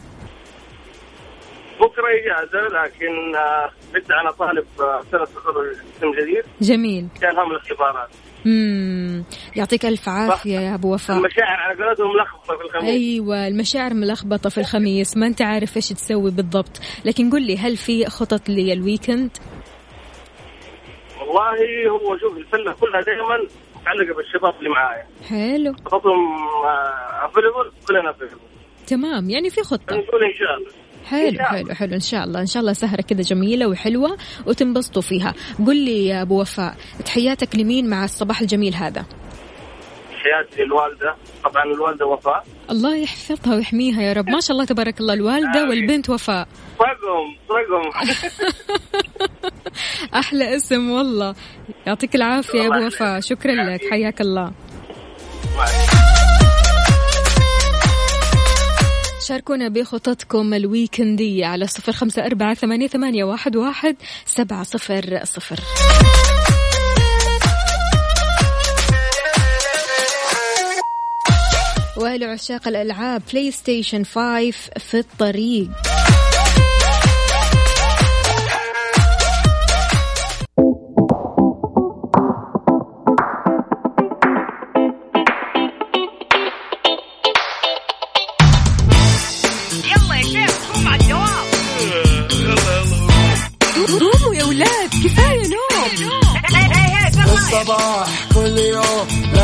بكرة 1.79 2.07
إجازة 2.19 2.59
لكن 2.67 3.35
آه، 3.35 3.69
لسه 3.97 4.21
أنا 4.21 4.31
طالب 4.31 4.65
آه، 4.79 5.01
سنة 5.11 5.25
تخرج 5.25 5.67
اسم 5.97 6.11
جديد. 6.21 6.43
جميل. 6.61 7.07
كان 7.21 7.37
هم 7.37 7.51
الاختبارات. 7.51 8.09
امم 8.45 9.23
يعطيك 9.55 9.85
ألف 9.85 10.09
عافية 10.09 10.59
يا 10.59 10.75
أبو 10.75 10.93
وفاء. 10.93 11.17
المشاعر 11.17 11.57
على 11.57 11.83
قولتهم 11.83 12.07
ملخبطة 12.15 12.57
في 12.57 12.63
الخميس. 12.65 12.89
أيوه 12.89 13.47
المشاعر 13.47 13.93
ملخبطة 13.93 14.49
في 14.49 14.57
الخميس. 14.57 15.17
ما 15.17 15.27
أنت 15.27 15.41
عارف 15.41 15.75
إيش 15.77 15.89
تسوي 15.89 16.31
بالضبط. 16.31 16.81
لكن 17.05 17.29
قل 17.29 17.41
لي 17.41 17.57
هل 17.57 17.77
في 17.77 18.05
خطط 18.05 18.49
للويكند 18.49 19.31
والله 21.27 21.89
هو 21.89 22.17
شوف 22.17 22.37
الفله 22.37 22.73
كلها 22.73 23.01
دائما 23.01 23.47
متعلقة 23.81 24.15
بالشباب 24.15 24.53
اللي 24.59 24.69
معايا. 24.69 25.05
حلو. 25.29 25.73
خططهم 25.85 26.47
available؟ 27.23 27.71
كلنا 27.87 28.09
available. 28.09 28.37
تمام 28.87 29.29
يعني 29.29 29.49
في 29.49 29.63
خطة. 29.63 29.95
نقول 29.95 30.23
إن 30.23 30.33
شاء 30.33 30.57
الله. 30.57 30.71
حلو 31.05 31.43
حلو 31.43 31.75
حلو. 31.75 31.93
إن 31.93 31.99
شاء 31.99 32.23
الله 32.23 32.41
إن 32.41 32.45
شاء 32.45 32.61
الله 32.61 32.73
سهرة 32.73 33.01
كذا 33.01 33.21
جميلة 33.21 33.67
وحلوة 33.67 34.17
وتنبسطوا 34.47 35.01
فيها. 35.01 35.33
قل 35.67 35.75
لي 35.85 36.07
يا 36.07 36.21
أبو 36.21 36.41
وفاء 36.41 36.75
تحياتك 37.05 37.55
لمين 37.55 37.89
مع 37.89 38.03
الصباح 38.03 38.41
الجميل 38.41 38.75
هذا؟ 38.75 39.05
تحياتي 40.11 40.63
للوالدة. 40.63 41.15
طبعا 41.43 41.63
الوالدة 41.63 42.05
وفاء. 42.05 42.43
الله 42.71 42.95
يحفظها 42.97 43.55
ويحميها 43.55 44.01
يا 44.01 44.13
رب. 44.13 44.29
ما 44.29 44.39
شاء 44.39 44.51
الله 44.51 44.65
تبارك 44.65 44.99
الله 44.99 45.13
الوالدة 45.13 45.69
والبنت 45.69 46.09
وفاء. 46.09 46.47
رقم 46.81 47.35
رقم 47.51 47.91
أحلى 50.21 50.55
اسم 50.55 50.89
والله. 50.89 51.35
يعطيك 51.87 52.15
العافية 52.15 52.59
يا 52.59 52.67
أبو 52.67 52.85
وفاء. 52.85 53.19
شكرا 53.19 53.53
لك. 53.53 53.81
حياك 53.91 54.21
الله. 54.21 54.51
شاركونا 59.27 59.69
بخططكم 59.69 60.53
ال 60.53 60.62
weekend 60.62 61.27
ية 61.27 61.45
على 61.45 61.67
صفر 61.67 61.91
خمسة 61.91 62.25
أربعة 62.25 62.53
ثمانية, 62.53 62.87
ثمانية 62.87 63.23
واحد, 63.23 63.55
واحد 63.55 63.95
سبعة 64.25 64.63
صفر 64.63 65.19
صفر. 65.23 65.59
ولعشاق 71.97 72.67
الألعاب 72.67 73.21
بلاي 73.31 73.51
ستيشن 73.51 74.03
5 74.03 74.51
في 74.77 74.99
الطريق. 74.99 75.69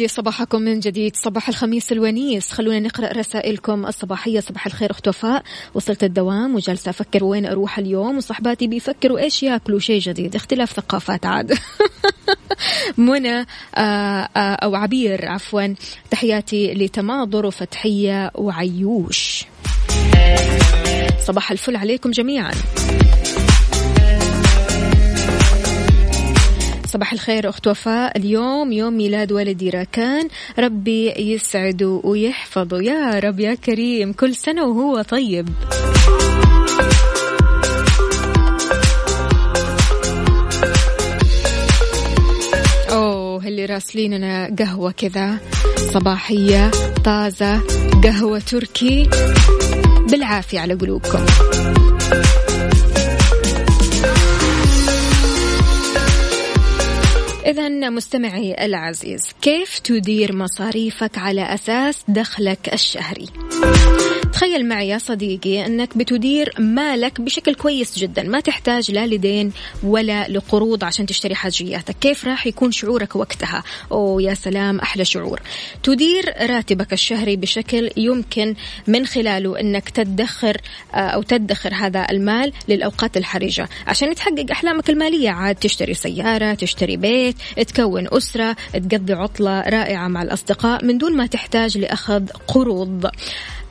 لي 0.00 0.08
صباحكم 0.08 0.62
من 0.62 0.80
جديد. 0.80 1.16
صباح 1.16 1.48
الخميس 1.48 1.92
الونيس. 1.92 2.52
خلونا 2.52 2.80
نقرأ 2.80 3.12
رسائلكم. 3.12 3.86
الصباحية 3.86 4.40
صباح 4.40 4.66
الخير 4.66 4.90
أخت 4.90 5.08
وفاء 5.08 5.42
وصلت 5.74 6.04
الدوام 6.04 6.54
وجالسة 6.54 6.90
أفكر 6.90 7.24
وين 7.24 7.46
أروح 7.46 7.78
اليوم. 7.78 8.16
وصحباتي 8.16 8.66
بيفكروا 8.66 9.18
إيش 9.18 9.42
ياكلوا 9.42 9.78
شيء 9.78 10.00
جديد. 10.00 10.36
اختلاف 10.36 10.72
ثقافات 10.72 11.26
عاد. 11.26 11.58
منى 12.96 13.38
آه، 13.38 13.44
آه، 13.76 14.54
أو 14.54 14.74
عبير 14.74 15.28
عفوا. 15.28 15.74
تحياتي 16.10 16.74
لتماضر 16.74 17.46
وفتحية 17.46 18.30
وعيوش. 18.34 19.44
صباح 21.26 21.50
الفل 21.50 21.76
عليكم 21.76 22.10
جميعا. 22.10 22.52
صباح 26.90 27.12
الخير 27.12 27.48
أخت 27.48 27.66
وفاء. 27.66 28.18
اليوم 28.18 28.72
يوم 28.72 28.96
ميلاد 28.96 29.32
والدي 29.32 29.70
راكان. 29.70 30.28
ربي 30.58 31.10
يسعده 31.10 32.00
ويحفظه. 32.04 32.82
يا 32.82 33.18
رب 33.18 33.40
يا 33.40 33.54
كريم 33.54 34.12
كل 34.12 34.34
سنة 34.34 34.64
وهو 34.64 35.02
طيب. 35.02 35.48
أوه 42.90 43.46
اللي 43.46 43.66
راسليننا 43.66 44.56
قهوة 44.58 44.90
كذا. 44.90 45.38
صباحية 45.76 46.70
طازة 47.04 47.60
قهوة 48.04 48.38
تركي. 48.38 49.10
بالعافية 50.10 50.60
على 50.60 50.74
قلوبكم. 50.74 51.26
إذا 57.80 57.90
مستمعي 57.90 58.64
العزيز 58.64 59.22
كيف 59.42 59.78
تدير 59.78 60.36
مصاريفك 60.36 61.18
على 61.18 61.54
أساس 61.54 62.04
دخلك 62.08 62.72
الشهري؟ 62.72 63.26
تخيل 64.40 64.68
معي 64.68 64.88
يا 64.88 64.98
صديقي 64.98 65.66
أنك 65.66 65.96
بتدير 65.96 66.54
مالك 66.58 67.20
بشكل 67.20 67.54
كويس 67.54 67.98
جدا. 67.98 68.22
ما 68.22 68.40
تحتاج 68.40 68.90
لا 68.90 69.06
لدين 69.06 69.52
ولا 69.82 70.28
لقروض 70.28 70.84
عشان 70.84 71.06
تشتري 71.06 71.34
حاجياتك. 71.34 71.96
كيف 72.00 72.24
راح 72.24 72.46
يكون 72.46 72.72
شعورك 72.72 73.16
وقتها؟ 73.16 73.62
أوه 73.92 74.22
يا 74.22 74.34
سلام 74.34 74.78
أحلى 74.78 75.04
شعور. 75.04 75.40
تدير 75.82 76.24
راتبك 76.40 76.92
الشهري 76.92 77.36
بشكل 77.36 77.90
يمكن 77.96 78.54
من 78.86 79.06
خلاله 79.06 79.60
أنك 79.60 79.88
تدخر 79.88 80.56
آه، 80.94 80.96
أو 80.96 81.22
تدخر 81.22 81.74
هذا 81.74 82.06
المال 82.10 82.52
للأوقات 82.68 83.16
الحرجة. 83.16 83.68
عشان 83.86 84.14
تحقق 84.14 84.46
أحلامك 84.50 84.90
المالية 84.90 85.30
عاد 85.30 85.54
تشتري 85.54 85.94
سيارة 85.94 86.54
تشتري 86.54 86.96
بيت 86.96 87.36
تكون 87.66 88.08
أسرة 88.12 88.56
تقضي 88.72 89.12
عطلة 89.12 89.60
رائعة 89.60 90.08
مع 90.08 90.22
الأصدقاء 90.22 90.84
من 90.84 90.98
دون 90.98 91.16
ما 91.16 91.26
تحتاج 91.26 91.78
لأخذ 91.78 92.26
قروض. 92.48 93.10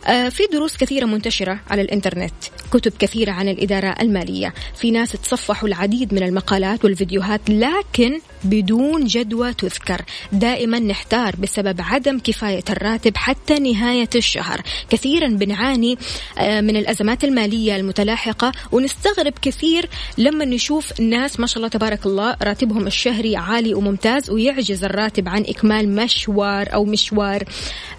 في 0.06 0.44
دروس 0.52 0.78
كثيرة 0.78 1.06
منتشرة 1.06 1.60
على 1.70 1.82
الإنترنت 1.82 2.34
كتب 2.72 2.94
كثيرة 3.00 3.32
عن 3.32 3.50
الإدارة 3.50 3.96
المالية. 4.02 4.54
في 4.76 4.92
ناس 4.92 5.12
تصفحوا 5.12 5.68
العديد 5.68 6.14
من 6.14 6.24
المقالات 6.24 6.86
والفيديوهات 6.86 7.42
لكن 7.50 8.20
بدون 8.44 9.06
جدوى 9.06 9.54
تذكر. 9.54 10.02
دائما 10.32 10.80
نحتار 10.80 11.36
بسبب 11.36 11.82
عدم 11.82 12.20
كفاية 12.20 12.64
الراتب 12.70 13.18
حتى 13.18 13.60
نهاية 13.60 14.10
الشهر. 14.16 14.62
كثيرا 14.90 15.28
بنعاني 15.28 15.98
آه، 16.38 16.62
من 16.62 16.76
الأزمات 16.76 17.24
المالية 17.24 17.76
المتلاحقة 17.76 18.52
ونستغرب 18.72 19.34
كثير 19.42 19.90
لما 20.18 20.46
نشوف 20.46 21.02
ناس 21.02 21.40
ما 21.40 21.48
شاء 21.48 21.58
الله 21.58 21.68
تبارك 21.68 22.06
الله 22.06 22.36
راتبهم 22.42 22.88
الشهري 22.88 23.36
عالي 23.36 23.74
وممتاز 23.74 24.30
ويعجز 24.30 24.84
الراتب 24.84 25.30
عن 25.30 25.42
إكمال 25.42 25.96
مشوار 25.96 26.74
أو 26.74 26.86
مشوار 26.86 27.44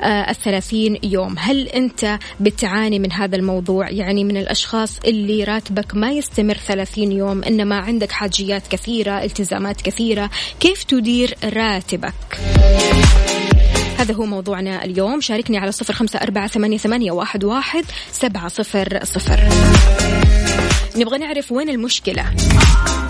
آه، 0.02 0.30
الثلاثين 0.30 0.98
يوم. 1.02 1.34
هل 1.38 1.68
أنت 1.68 2.18
بتعاني 2.40 2.98
من 2.98 3.12
هذا 3.12 3.36
الموضوع؟ 3.36 3.90
يعني 3.90 4.24
من 4.24 4.36
الأشخاص 4.36 4.98
اللي 5.04 5.44
راتبك 5.44 5.94
ما 5.94 6.12
يستمر 6.12 6.54
ثلاثين 6.54 7.12
يوم 7.12 7.44
إنما 7.44 7.76
عندك 7.76 8.12
حاجيات 8.12 8.66
كثيرة 8.68 9.24
التزامات 9.24 9.80
كثيرة 9.82 10.29
كيف 10.60 10.82
تدير 10.82 11.34
راتبك؟ 11.44 12.40
هذا 13.98 14.14
هو 14.14 14.26
موضوعنا 14.26 14.84
اليوم. 14.84 15.20
شاركني 15.20 15.58
على 15.58 15.72
صفر 15.72 15.92
خمسة 15.94 16.18
أربعة 16.18 16.46
ثمانية, 16.46 17.10
واحد 17.12 17.84
سبعة 18.12 18.48
صفر 18.48 19.00
صفر. 19.04 19.40
نبغى 20.96 21.18
نعرف 21.18 21.52
وين 21.52 21.68
المشكلة؟ 21.68 22.24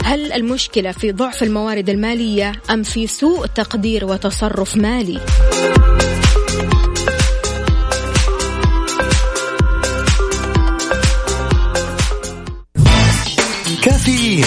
هل 0.04 0.32
المشكلة 0.32 0.92
في 0.92 1.12
ضعف 1.12 1.42
الموارد 1.42 1.88
المالية 1.90 2.52
أم 2.70 2.82
في 2.82 3.06
سوء 3.06 3.46
تقدير 3.46 4.04
وتصرف 4.04 4.76
مالي؟ 4.76 5.20
كافيين. 13.82 14.46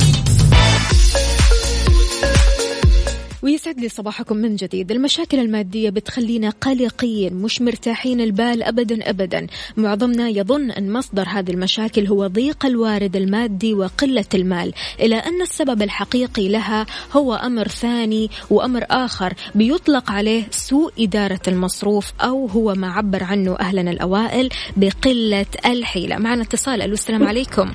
ويسعد 3.43 3.79
لي 3.79 3.89
صباحكم 3.89 4.37
من 4.37 4.55
جديد. 4.55 4.91
المشاكل 4.91 5.39
المادية 5.39 5.89
بتخلينا 5.89 6.49
قلقين 6.49 7.33
مش 7.33 7.61
مرتاحين 7.61 8.21
البال 8.21 8.63
أبدا 8.63 9.09
أبدا. 9.09 9.47
معظمنا 9.77 10.29
يظن 10.29 10.71
أن 10.71 10.93
مصدر 10.93 11.27
هذه 11.27 11.51
المشاكل 11.51 12.07
هو 12.07 12.27
ضيق 12.27 12.65
الوارد 12.65 13.15
المادي 13.15 13.73
وقلة 13.73 14.25
المال. 14.33 14.73
إلى 14.99 15.15
أن 15.15 15.41
السبب 15.41 15.81
الحقيقي 15.81 16.49
لها 16.49 16.85
هو 17.11 17.33
أمر 17.33 17.67
ثاني 17.67 18.29
وأمر 18.49 18.85
آخر 18.89 19.33
بيطلق 19.55 20.11
عليه 20.11 20.43
سوء 20.51 20.91
إدارة 20.99 21.41
المصروف 21.47 22.11
أو 22.21 22.47
هو 22.47 22.73
ما 22.73 22.91
عبر 22.91 23.23
عنه 23.23 23.55
أهلنا 23.59 23.91
الأوائل 23.91 24.49
بقلة 24.77 25.45
الحيلة. 25.65 26.17
معنا 26.17 26.41
اتصال. 26.41 26.81
ألو 26.81 26.93
السلام 26.93 27.27
عليكم. 27.27 27.71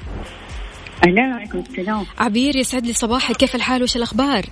أهلا 1.07 1.23
وعليكم 1.23 1.59
السلام. 1.59 2.07
عبير 2.19 2.57
يسعد 2.57 2.87
لي 2.87 2.93
صباحك. 2.93 3.37
كيف 3.37 3.55
الحال؟ 3.55 3.83
وش 3.83 3.97
الأخبار؟ 3.97 4.47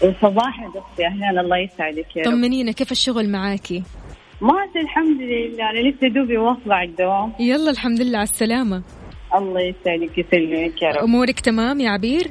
صباح 0.00 0.70
أختي 0.76 1.06
أهلا 1.06 1.40
الله 1.40 1.58
يسعدك 1.58 2.16
يا 2.16 2.24
طمنينا 2.24 2.72
كيف 2.72 2.92
الشغل 2.92 3.28
معاكي؟ 3.28 3.82
ماشي 4.40 4.78
الحمد 4.82 5.20
لله. 5.20 5.70
أنا 5.70 5.88
لسه 5.88 6.08
دوبي 6.08 6.36
واصله 6.36 6.74
على 6.74 6.88
الدوام. 6.88 7.32
يلا 7.40 7.70
الحمد 7.70 8.00
لله 8.00 8.18
على 8.18 8.28
السلامة. 8.28 8.82
الله 9.34 9.60
يسعدك 9.60 10.18
يسلمك 10.18 10.82
يا 10.82 10.88
رب. 10.88 11.04
أمورك 11.04 11.40
تمام 11.40 11.80
يا 11.80 11.90
عبير؟ 11.90 12.30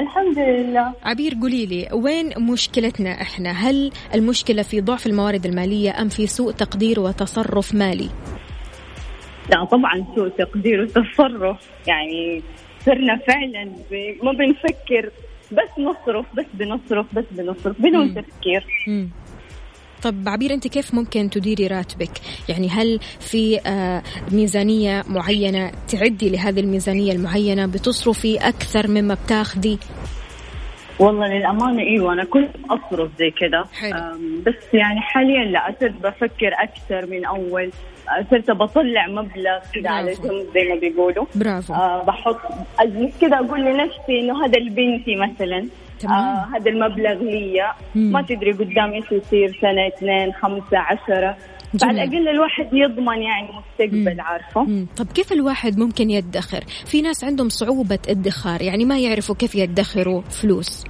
الحمد 0.00 0.38
لله. 0.38 0.94
عبير 1.04 1.34
قولي 1.42 1.66
لي 1.66 1.88
وين 1.92 2.32
مشكلتنا 2.52 3.10
إحنا؟ 3.10 3.50
هل 3.50 3.90
المشكلة 4.14 4.62
في 4.62 4.80
ضعف 4.80 5.06
الموارد 5.06 5.46
المالية 5.46 6.00
أم 6.02 6.08
في 6.08 6.26
سوء 6.26 6.52
تقدير 6.52 7.00
وتصرف 7.00 7.74
مالي؟ 7.74 8.08
لا 9.50 9.64
طبعا 9.64 10.06
سوء 10.14 10.28
تقدير 10.28 10.80
وتصرف. 10.80 11.70
يعني 11.86 12.42
صرنا 12.80 13.16
فعلا 13.16 13.64
ما 14.22 14.32
بنفكر 14.32 15.10
بس 15.52 15.78
نصرف 15.78 16.26
بس 16.34 16.46
بنصرف 16.54 17.06
بس 17.14 17.24
بنصرف 17.30 17.82
بدون 17.82 18.14
تفكير. 18.14 18.64
طب 20.02 20.28
عبير 20.28 20.54
أنت 20.54 20.68
كيف 20.68 20.94
ممكن 20.94 21.30
تديري 21.30 21.66
راتبك؟ 21.66 22.10
يعني 22.48 22.68
هل 22.68 23.00
في 23.20 23.60
آه، 23.66 24.02
ميزانية 24.32 25.04
معينة 25.08 25.72
تعدي 25.88 26.30
لهذه 26.30 26.60
الميزانية 26.60 27.12
المعينة 27.12 27.66
بتصرفي 27.66 28.36
أكثر 28.36 28.88
مما 28.88 29.14
بتاخذي؟ 29.14 29.78
والله 30.98 31.26
للأمانة 31.26 31.82
أيوة 31.82 32.12
أنا 32.12 32.24
كنت 32.24 32.50
أصرف 32.70 33.10
زي 33.18 33.30
كذا 33.30 33.64
بس 34.46 34.74
يعني 34.74 35.00
حاليا 35.00 35.44
لا 35.44 35.74
صرت 35.80 35.92
بفكر 35.92 36.52
أكثر 36.58 37.06
من 37.06 37.26
أه، 37.26 37.70
صرت 38.30 38.50
بطلع 38.50 39.06
مبلغ 39.08 39.58
كذا 39.74 39.90
على. 39.90 40.12
جنب 40.12 40.46
زي 40.54 40.68
ما 40.68 40.80
بيقولوا 40.80 41.26
برافو 41.34 41.74
آه 41.74 42.02
بحط 42.04 42.36
أجلس 42.80 43.18
كذا 43.20 43.36
أقول 43.36 43.60
لنفسي 43.60 44.20
إنه 44.20 44.44
هذا 44.44 44.58
لبنتي 44.58 45.16
مثلا 45.16 45.68
تمام. 46.00 46.14
آه 46.14 46.46
هذا 46.56 46.70
المبلغ 46.70 47.22
لي. 47.22 47.72
ما 47.94 48.22
تدري 48.22 48.52
قدام 48.52 48.92
إيش 48.92 49.04
يصير 49.12 49.58
سنة 49.60 49.86
اثنين 49.88 50.32
خمسة 50.32 50.78
عشرة 50.78 51.36
جميل. 51.74 51.94
الأقل 52.00 52.28
الواحد 52.28 52.68
يضمن 52.72 53.22
يعني 53.22 53.48
مستقبل 53.48 54.14
مم. 54.14 54.20
عارفة 54.20 54.62
مم. 54.62 54.86
طب 54.96 55.06
كيف 55.06 55.32
الواحد 55.32 55.78
ممكن 55.78 56.10
يدخر؟ 56.10 56.60
في 56.86 57.02
ناس 57.02 57.24
عندهم 57.24 57.48
صعوبة 57.48 57.98
ادخار 58.08 58.62
يعني 58.62 58.84
ما 58.84 58.98
يعرفوا 58.98 59.34
كيف 59.34 59.54
يدخروا 59.54 60.20
فلوس 60.20 60.84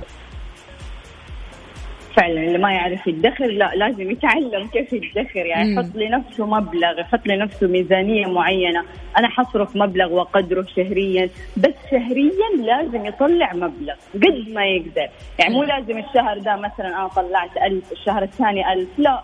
فعلا 2.20 2.42
اللي 2.42 2.58
ما 2.58 2.72
يعرف 2.72 3.06
يدخر 3.06 3.46
لا 3.46 3.70
لازم 3.74 4.10
يتعلم 4.10 4.66
كيف 4.72 4.92
يدخر 4.92 5.46
يعني. 5.46 5.72
يحط 5.72 5.96
لنفسه 5.96 6.46
مبلغ 6.46 7.00
يحط 7.00 7.26
لنفسه 7.26 7.66
ميزانية 7.66 8.26
معينة. 8.26 8.84
أنا 9.18 9.28
حصرف 9.28 9.76
مبلغ 9.76 10.12
وقدره 10.12 10.66
شهريا 10.76 11.30
بس 11.56 11.74
شهريا 11.90 12.48
لازم 12.66 13.06
يطلع 13.06 13.52
مبلغ 13.54 13.94
قد 14.14 14.52
ما 14.54 14.64
يقدر. 14.64 15.08
يعني 15.38 15.54
مو 15.54 15.62
لازم 15.62 15.98
الشهر 15.98 16.38
ده 16.38 16.56
مثلا 16.56 16.88
أنا 16.88 17.08
طلعت 17.08 17.56
ألف 17.56 17.92
الشهر 17.92 18.22
الثاني 18.22 18.72
ألف 18.72 18.88
لا. 18.98 19.22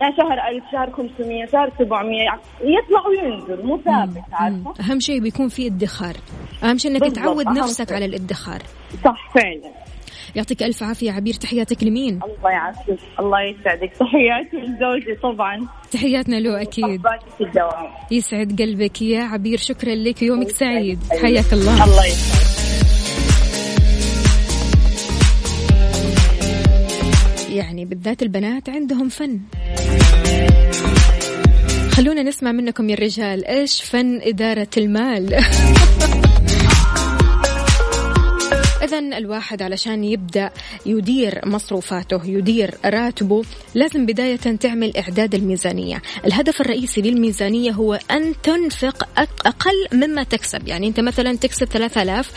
يعني 0.00 0.16
شهر 0.16 0.48
ألف 0.48 0.64
شهر 0.72 0.90
500 0.90 1.46
شهر 1.46 1.70
700 1.78 2.20
يطلع 2.60 3.06
وينزل 3.08 3.66
مو 3.66 3.76
ثابت 3.76 4.24
عارفة؟ 4.32 4.56
مم. 4.56 4.90
أهم 4.90 5.00
شيء 5.00 5.20
بيكون 5.20 5.48
في 5.48 5.66
ادخار. 5.66 6.14
أهم 6.64 6.78
شيء 6.78 6.98
بالضبط، 6.98 7.16
تعود 7.16 7.46
نفسك 7.48 7.88
شيء. 7.88 7.96
على 7.96 8.04
الادخار. 8.04 8.58
صح 9.04 9.30
فعلا. 9.34 9.85
يعطيك 10.36 10.62
ألف 10.62 10.82
عافية 10.82 11.12
عبير 11.12 11.34
تحياتك 11.34 11.84
لمين؟ 11.84 12.20
الله 12.22 12.50
يعافيك. 12.50 12.98
الله 13.20 13.38
يسعدك. 13.42 13.92
تحياتي 13.92 14.56
لزوجي 14.56 15.14
طبعا. 15.22 15.68
تحياتنا 15.90 16.36
له 16.36 16.62
أكيد. 16.62 17.02
يسعد 18.10 18.62
قلبك 18.62 19.02
يا 19.02 19.22
عبير 19.22 19.58
شكرا 19.58 19.94
لك. 19.94 20.22
يومك 20.22 20.50
سعيد. 20.50 20.98
حياك 21.22 21.52
الله. 21.52 21.84
الله 21.84 22.06
يسعدك. 22.06 22.46
يعني 27.50 27.84
بالذات 27.84 28.22
البنات 28.22 28.68
عندهم 28.68 29.08
فن. 29.08 29.40
خلونا 31.90 32.22
نسمع 32.22 32.52
منكم 32.52 32.88
يا 32.88 32.94
الرجال 32.94 33.44
إيش 33.44 33.82
فن 33.82 34.20
إدارة 34.22 34.68
المال؟ 34.76 35.34
إذا 38.86 38.98
الواحد 38.98 39.62
علشان 39.62 40.04
يبدأ 40.04 40.50
يدير 40.86 41.40
مصروفاته 41.48 42.20
يدير 42.24 42.74
راتبه 42.84 43.42
لازم 43.74 44.06
بداية 44.06 44.36
تعمل 44.36 44.96
إعداد 44.96 45.34
الميزانية. 45.34 46.02
الهدف 46.26 46.60
الرئيسي 46.60 47.00
للميزانية 47.02 47.70
هو 47.72 47.98
أن 48.10 48.32
تنفق 48.42 49.04
أق- 49.04 49.46
أقل 49.46 49.72
مما 49.92 50.22
تكسب. 50.22 50.68
يعني 50.68 50.88
أنت 50.88 51.00
مثلا 51.00 51.36
تكسب 51.36 51.64
3000 51.66 52.32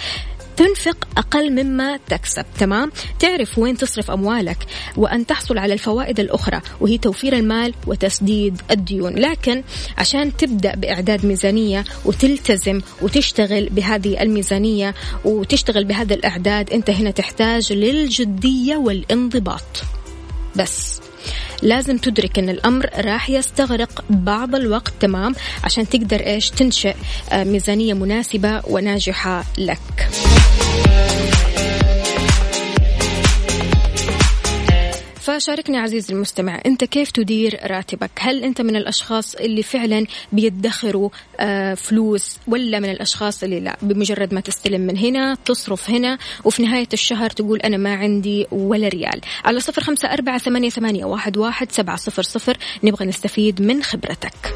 تنفق 0.59 1.07
أقل 1.17 1.63
مما 1.63 1.99
تكسب 2.09 2.45
تمام؟ 2.59 2.91
تعرف 3.19 3.59
وين 3.59 3.77
تصرف 3.77 4.11
أموالك 4.11 4.57
وأن 4.97 5.25
تحصل 5.25 5.57
على 5.57 5.73
الفوائد 5.73 6.19
الأخرى 6.19 6.61
وهي 6.81 6.97
توفير 6.97 7.33
المال 7.33 7.73
وتسديد 7.87 8.61
الديون. 8.71 9.15
لكن 9.15 9.63
عشان 9.97 10.37
تبدأ 10.37 10.75
بإعداد 10.75 11.25
ميزانية 11.25 11.83
وتلتزم 12.05 12.81
وتشتغل 13.01 13.69
بهذه 13.69 14.21
الميزانية 14.21 14.95
وتشتغل 15.25 15.83
بهذا 15.83 16.13
الإعداد 16.13 16.73
أنت 16.73 16.89
هنا 16.89 17.11
تحتاج 17.11 17.73
للجدية 17.73 18.75
والانضباط. 18.75 19.83
بس 20.55 21.01
لازم 21.61 21.97
تدرك 21.97 22.39
إن 22.39 22.49
الأمر 22.49 22.89
راح 22.95 23.29
يستغرق 23.29 24.03
بعض 24.09 24.55
الوقت 24.55 24.93
تمام؟ 24.99 25.35
عشان 25.63 25.89
تقدر 25.89 26.19
إيش؟ 26.19 26.49
تنشئ 26.49 26.95
آه، 27.31 27.43
ميزانية 27.43 27.93
مناسبة 27.93 28.61
وناجحة 28.67 29.45
لك. 29.57 30.09
فشاركني 35.39 35.77
عزيزي 35.77 36.13
المستمع 36.13 36.61
أنت 36.65 36.83
كيف 36.83 37.11
تدير 37.11 37.59
راتبك؟ 37.63 38.11
هل 38.19 38.43
أنت 38.43 38.61
من 38.61 38.75
الأشخاص 38.75 39.35
اللي 39.35 39.63
فعلا 39.63 40.05
بيدخروا 40.31 41.09
آه، 41.39 41.73
فلوس 41.73 42.37
ولا 42.47 42.79
من 42.79 42.91
الأشخاص 42.91 43.43
اللي 43.43 43.59
لا؟ 43.59 43.77
بمجرد 43.81 44.33
ما 44.33 44.41
تستلم 44.41 44.81
من 44.81 44.97
هنا 44.97 45.37
تصرف 45.45 45.89
هنا 45.89 46.17
وفي 46.45 46.63
نهاية 46.63 46.87
الشهر 46.93 47.29
تقول 47.29 47.59
أنا 47.59 47.77
ما 47.77 47.93
عندي 47.93 48.47
ولا 48.51 48.87
ريال. 48.87 49.21
على 49.45 49.59
صفر 49.59 49.83
خمسة 49.83 50.13
أربعة 50.13 50.37
ثمانية, 50.37 51.05
واحد 51.37 51.71
سبعة 51.71 51.95
صفر 51.95 52.23
صفر 52.23 52.57
نبغى 52.83 53.05
نستفيد 53.05 53.61
من 53.61 53.83
خبرتك. 53.83 54.55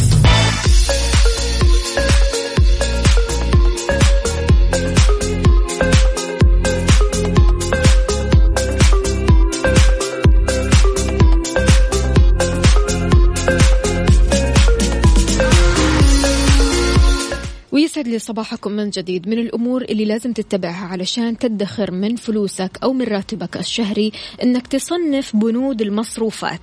ويسعد 17.71 18.07
لي 18.07 18.19
صباحكم 18.19 18.71
من 18.71 18.89
جديد. 18.89 19.27
من 19.27 19.39
الأمور 19.39 19.81
اللي 19.81 20.05
لازم 20.05 20.33
تتبعها 20.33 20.85
علشان 20.85 21.37
تدخر 21.37 21.91
من 21.91 22.15
فلوسك 22.15 22.71
أو 22.83 22.93
من 22.93 23.05
راتبك 23.05 23.57
الشهري 23.57 24.11
أنك 24.43 24.67
تصنف 24.67 25.35
بنود 25.35 25.81
المصروفات. 25.81 26.61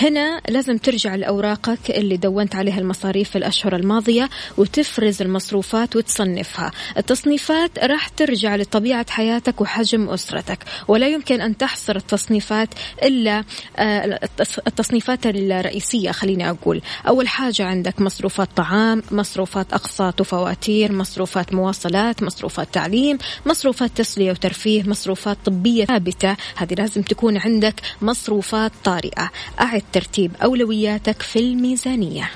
هنا 0.00 0.40
لازم 0.48 0.76
ترجع 0.78 1.14
لأوراقك 1.14 1.90
اللي 1.90 2.16
دونت 2.16 2.54
عليها 2.56 2.78
المصاريف 2.78 3.30
في 3.30 3.38
الأشهر 3.38 3.76
الماضية 3.76 4.30
وتفرز 4.56 5.22
المصروفات 5.22 5.96
وتصنفها. 5.96 6.70
التصنيفات 6.98 7.78
راح 7.78 8.08
ترجع 8.08 8.56
لطبيعة 8.56 9.06
حياتك 9.10 9.60
وحجم 9.60 10.08
أسرتك 10.08 10.58
ولا 10.88 11.08
يمكن 11.08 11.40
أن 11.40 11.56
تحصر 11.56 11.96
التصنيفات 11.96 12.68
إلا 13.02 13.44
آه، 13.76 14.18
التص- 14.24 14.58
التصنيفات 14.66 15.26
الرئيسية 15.26 16.10
خليني 16.10 16.50
أقول. 16.50 16.80
أول 17.08 17.28
حاجة 17.28 17.64
عندك 17.64 18.00
مصروفات 18.00 18.48
طعام 18.56 19.02
مصروفات 19.10 19.72
أقساط 19.72 20.20
وفواتير 20.20 20.43
تغيير 20.52 20.92
مصروفات 20.92 21.54
مواصلات 21.54 22.22
مصروفات 22.22 22.68
تعليم 22.72 23.18
مصروفات 23.46 23.90
تسلية 23.96 24.30
وترفيه 24.30 24.82
مصروفات 24.82 25.38
طبية 25.44 25.84
ثابتة. 25.84 26.36
هذه 26.56 26.74
لازم 26.74 27.02
تكون 27.02 27.36
عندك 27.36 27.74
مصروفات 28.02 28.72
طارئة. 28.84 29.30
أعد 29.60 29.82
ترتيب 29.92 30.36
أولوياتك 30.42 31.22
في 31.22 31.38
الميزانية. 31.38 32.30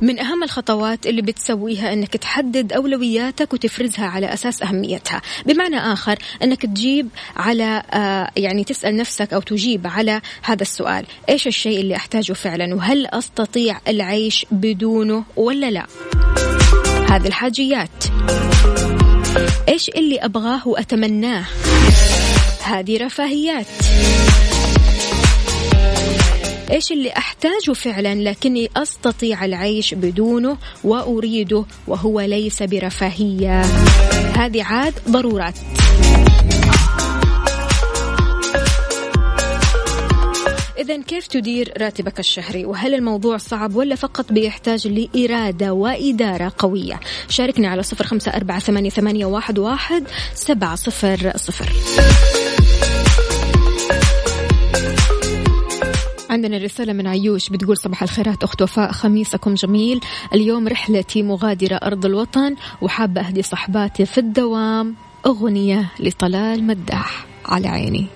من 0.00 0.18
أهم 0.18 0.42
الخطوات 0.42 1.06
اللي 1.06 1.22
بتسويها 1.22 1.92
أنك 1.92 2.16
تحدد 2.16 2.72
أولوياتك 2.72 3.52
وتفرزها 3.52 4.06
على 4.06 4.32
أساس 4.34 4.62
أهميتها. 4.62 5.22
بمعنى 5.46 5.78
آخر 5.78 6.18
أنك 6.42 6.62
تجيب 6.66 7.08
على 7.36 7.82
آه 7.92 8.30
يعني 8.36 8.64
تسأل 8.64 8.96
نفسك 8.96 9.32
أو 9.32 9.40
تجيب 9.40 9.86
على 9.86 10.20
هذا 10.42 10.62
السؤال 10.62 11.06
إيش 11.28 11.46
الشيء 11.46 11.80
اللي 11.80 11.96
أحتاجه 11.96 12.32
فعلا؟ 12.32 12.74
وهل 12.74 13.06
أستطيع 13.06 13.80
العيش 13.88 14.46
بدونه 14.50 15.24
ولا 15.36 15.70
لا؟ 15.70 15.86
هذه 17.10 17.26
الحاجيات. 17.26 18.04
إيش 19.68 19.88
اللي 19.88 20.18
أبغاه 20.18 20.68
وأتمناه؟ 20.68 21.44
هذه 22.62 23.04
رفاهيات. 23.04 23.66
إيش 26.70 26.92
اللي 26.92 27.10
أحتاجه 27.10 27.72
فعلا 27.72 28.14
لكني 28.14 28.70
أستطيع 28.76 29.44
العيش 29.44 29.94
بدونه 29.94 30.56
وأريده 30.84 31.64
وهو 31.86 32.20
ليس 32.20 32.62
برفاهية 32.62 33.60
هذه 34.36 34.62
عاد 34.62 34.94
ضرورات 35.08 35.54
إذا 40.78 41.02
كيف 41.02 41.26
تدير 41.26 41.72
راتبك 41.80 42.20
الشهري؟ 42.20 42.64
وهل 42.64 42.94
الموضوع 42.94 43.36
صعب 43.36 43.76
ولا 43.76 43.94
فقط 43.94 44.32
بيحتاج 44.32 44.88
لإرادة 44.88 45.72
وإدارة 45.72 46.52
قوية؟ 46.58 47.00
شاركني 47.28 47.66
على 47.66 47.82
صفر 47.82 48.04
خمسة 48.04 48.30
أربعة 48.30 48.58
ثمانية, 48.58 49.26
واحد 49.58 50.04
سبعة 50.34 50.74
صفر 50.74 51.32
صفر. 51.36 51.68
عندنا 56.30 56.58
رسالة 56.58 56.92
من 56.92 57.06
عيوش 57.06 57.48
بتقول 57.48 57.76
صباح 57.76 58.02
الخيرات 58.02 58.42
أخت 58.42 58.62
وفاء 58.62 58.92
خميسكم 58.92 59.54
جميل. 59.54 60.00
اليوم 60.34 60.68
رحلتي 60.68 61.22
مغادرة 61.22 61.74
أرض 61.74 62.06
الوطن 62.06 62.56
وحابة 62.82 63.20
أهدي 63.20 63.42
صحباتي 63.42 64.06
في 64.06 64.18
الدوام. 64.18 64.94
أغنية 65.26 65.86
لطلال 66.00 66.66
مداح 66.66 67.26
على 67.46 67.68
عيني. 67.68 68.06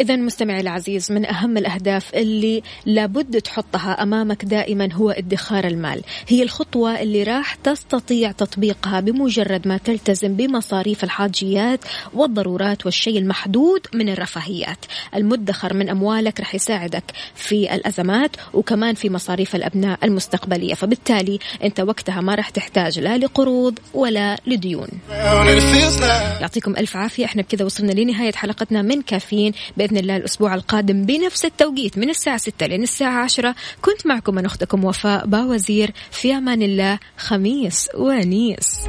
إذا 0.00 0.16
مستمعي 0.16 0.60
العزيز 0.60 1.12
من 1.12 1.26
أهم 1.26 1.56
الأهداف 1.56 2.14
اللي 2.14 2.62
لابد 2.86 3.40
تحطها 3.40 4.02
أمامك 4.02 4.44
دائما 4.44 4.92
هو 4.92 5.10
ادخار 5.10 5.66
المال. 5.66 6.02
هي 6.28 6.42
الخطوة 6.42 7.00
اللي 7.00 7.22
راح 7.22 7.54
تستطيع 7.54 8.32
تطبيقها 8.32 9.00
بمجرد 9.00 9.68
ما 9.68 9.76
تلتزم 9.76 10.34
بمصاريف 10.34 11.04
الحاجيات 11.04 11.80
والضرورات 12.14 12.86
والشيء 12.86 13.18
المحدود 13.18 13.80
من 13.94 14.08
الرفاهيات. 14.08 14.84
المدخر 15.14 15.74
من 15.74 15.88
أموالك 15.88 16.40
راح 16.40 16.54
يساعدك 16.54 17.04
في 17.34 17.74
الأزمات 17.74 18.36
وكمان 18.54 18.94
في 18.94 19.10
مصاريف 19.10 19.56
الأبناء 19.56 19.98
المستقبلية. 20.04 20.74
فبالتالي 20.74 21.38
أنت 21.64 21.80
وقتها 21.80 22.20
ما 22.20 22.34
راح 22.34 22.50
تحتاج 22.50 22.98
لا 22.98 23.18
لقروض 23.18 23.78
ولا 23.94 24.40
لديون. 24.46 24.88
يعطيكم 26.40 26.76
ألف 26.76 26.96
عافية. 26.96 27.24
إحنا 27.24 27.42
بكذا 27.42 27.64
وصلنا 27.64 27.92
لنهاية 27.92 28.32
حلقتنا 28.32 28.82
من 28.82 29.02
كافيين. 29.02 29.52
بإذن 29.86 29.96
الله 29.96 30.16
الأسبوع 30.16 30.54
القادم 30.54 31.02
بنفس 31.02 31.44
التوقيت 31.44 31.98
من 31.98 32.10
الساعة 32.10 32.36
6 32.36 32.66
لين 32.66 32.82
الساعة 32.82 33.24
10 33.24 33.54
كنت 33.82 34.06
معكم 34.06 34.34
من 34.34 34.44
أختكم 34.44 34.84
وفاء 34.84 35.26
باوزير. 35.26 35.90
في 36.10 36.32
أمان 36.32 36.62
الله. 36.62 36.98
خميس 37.16 37.88
ونيس. 37.94 38.80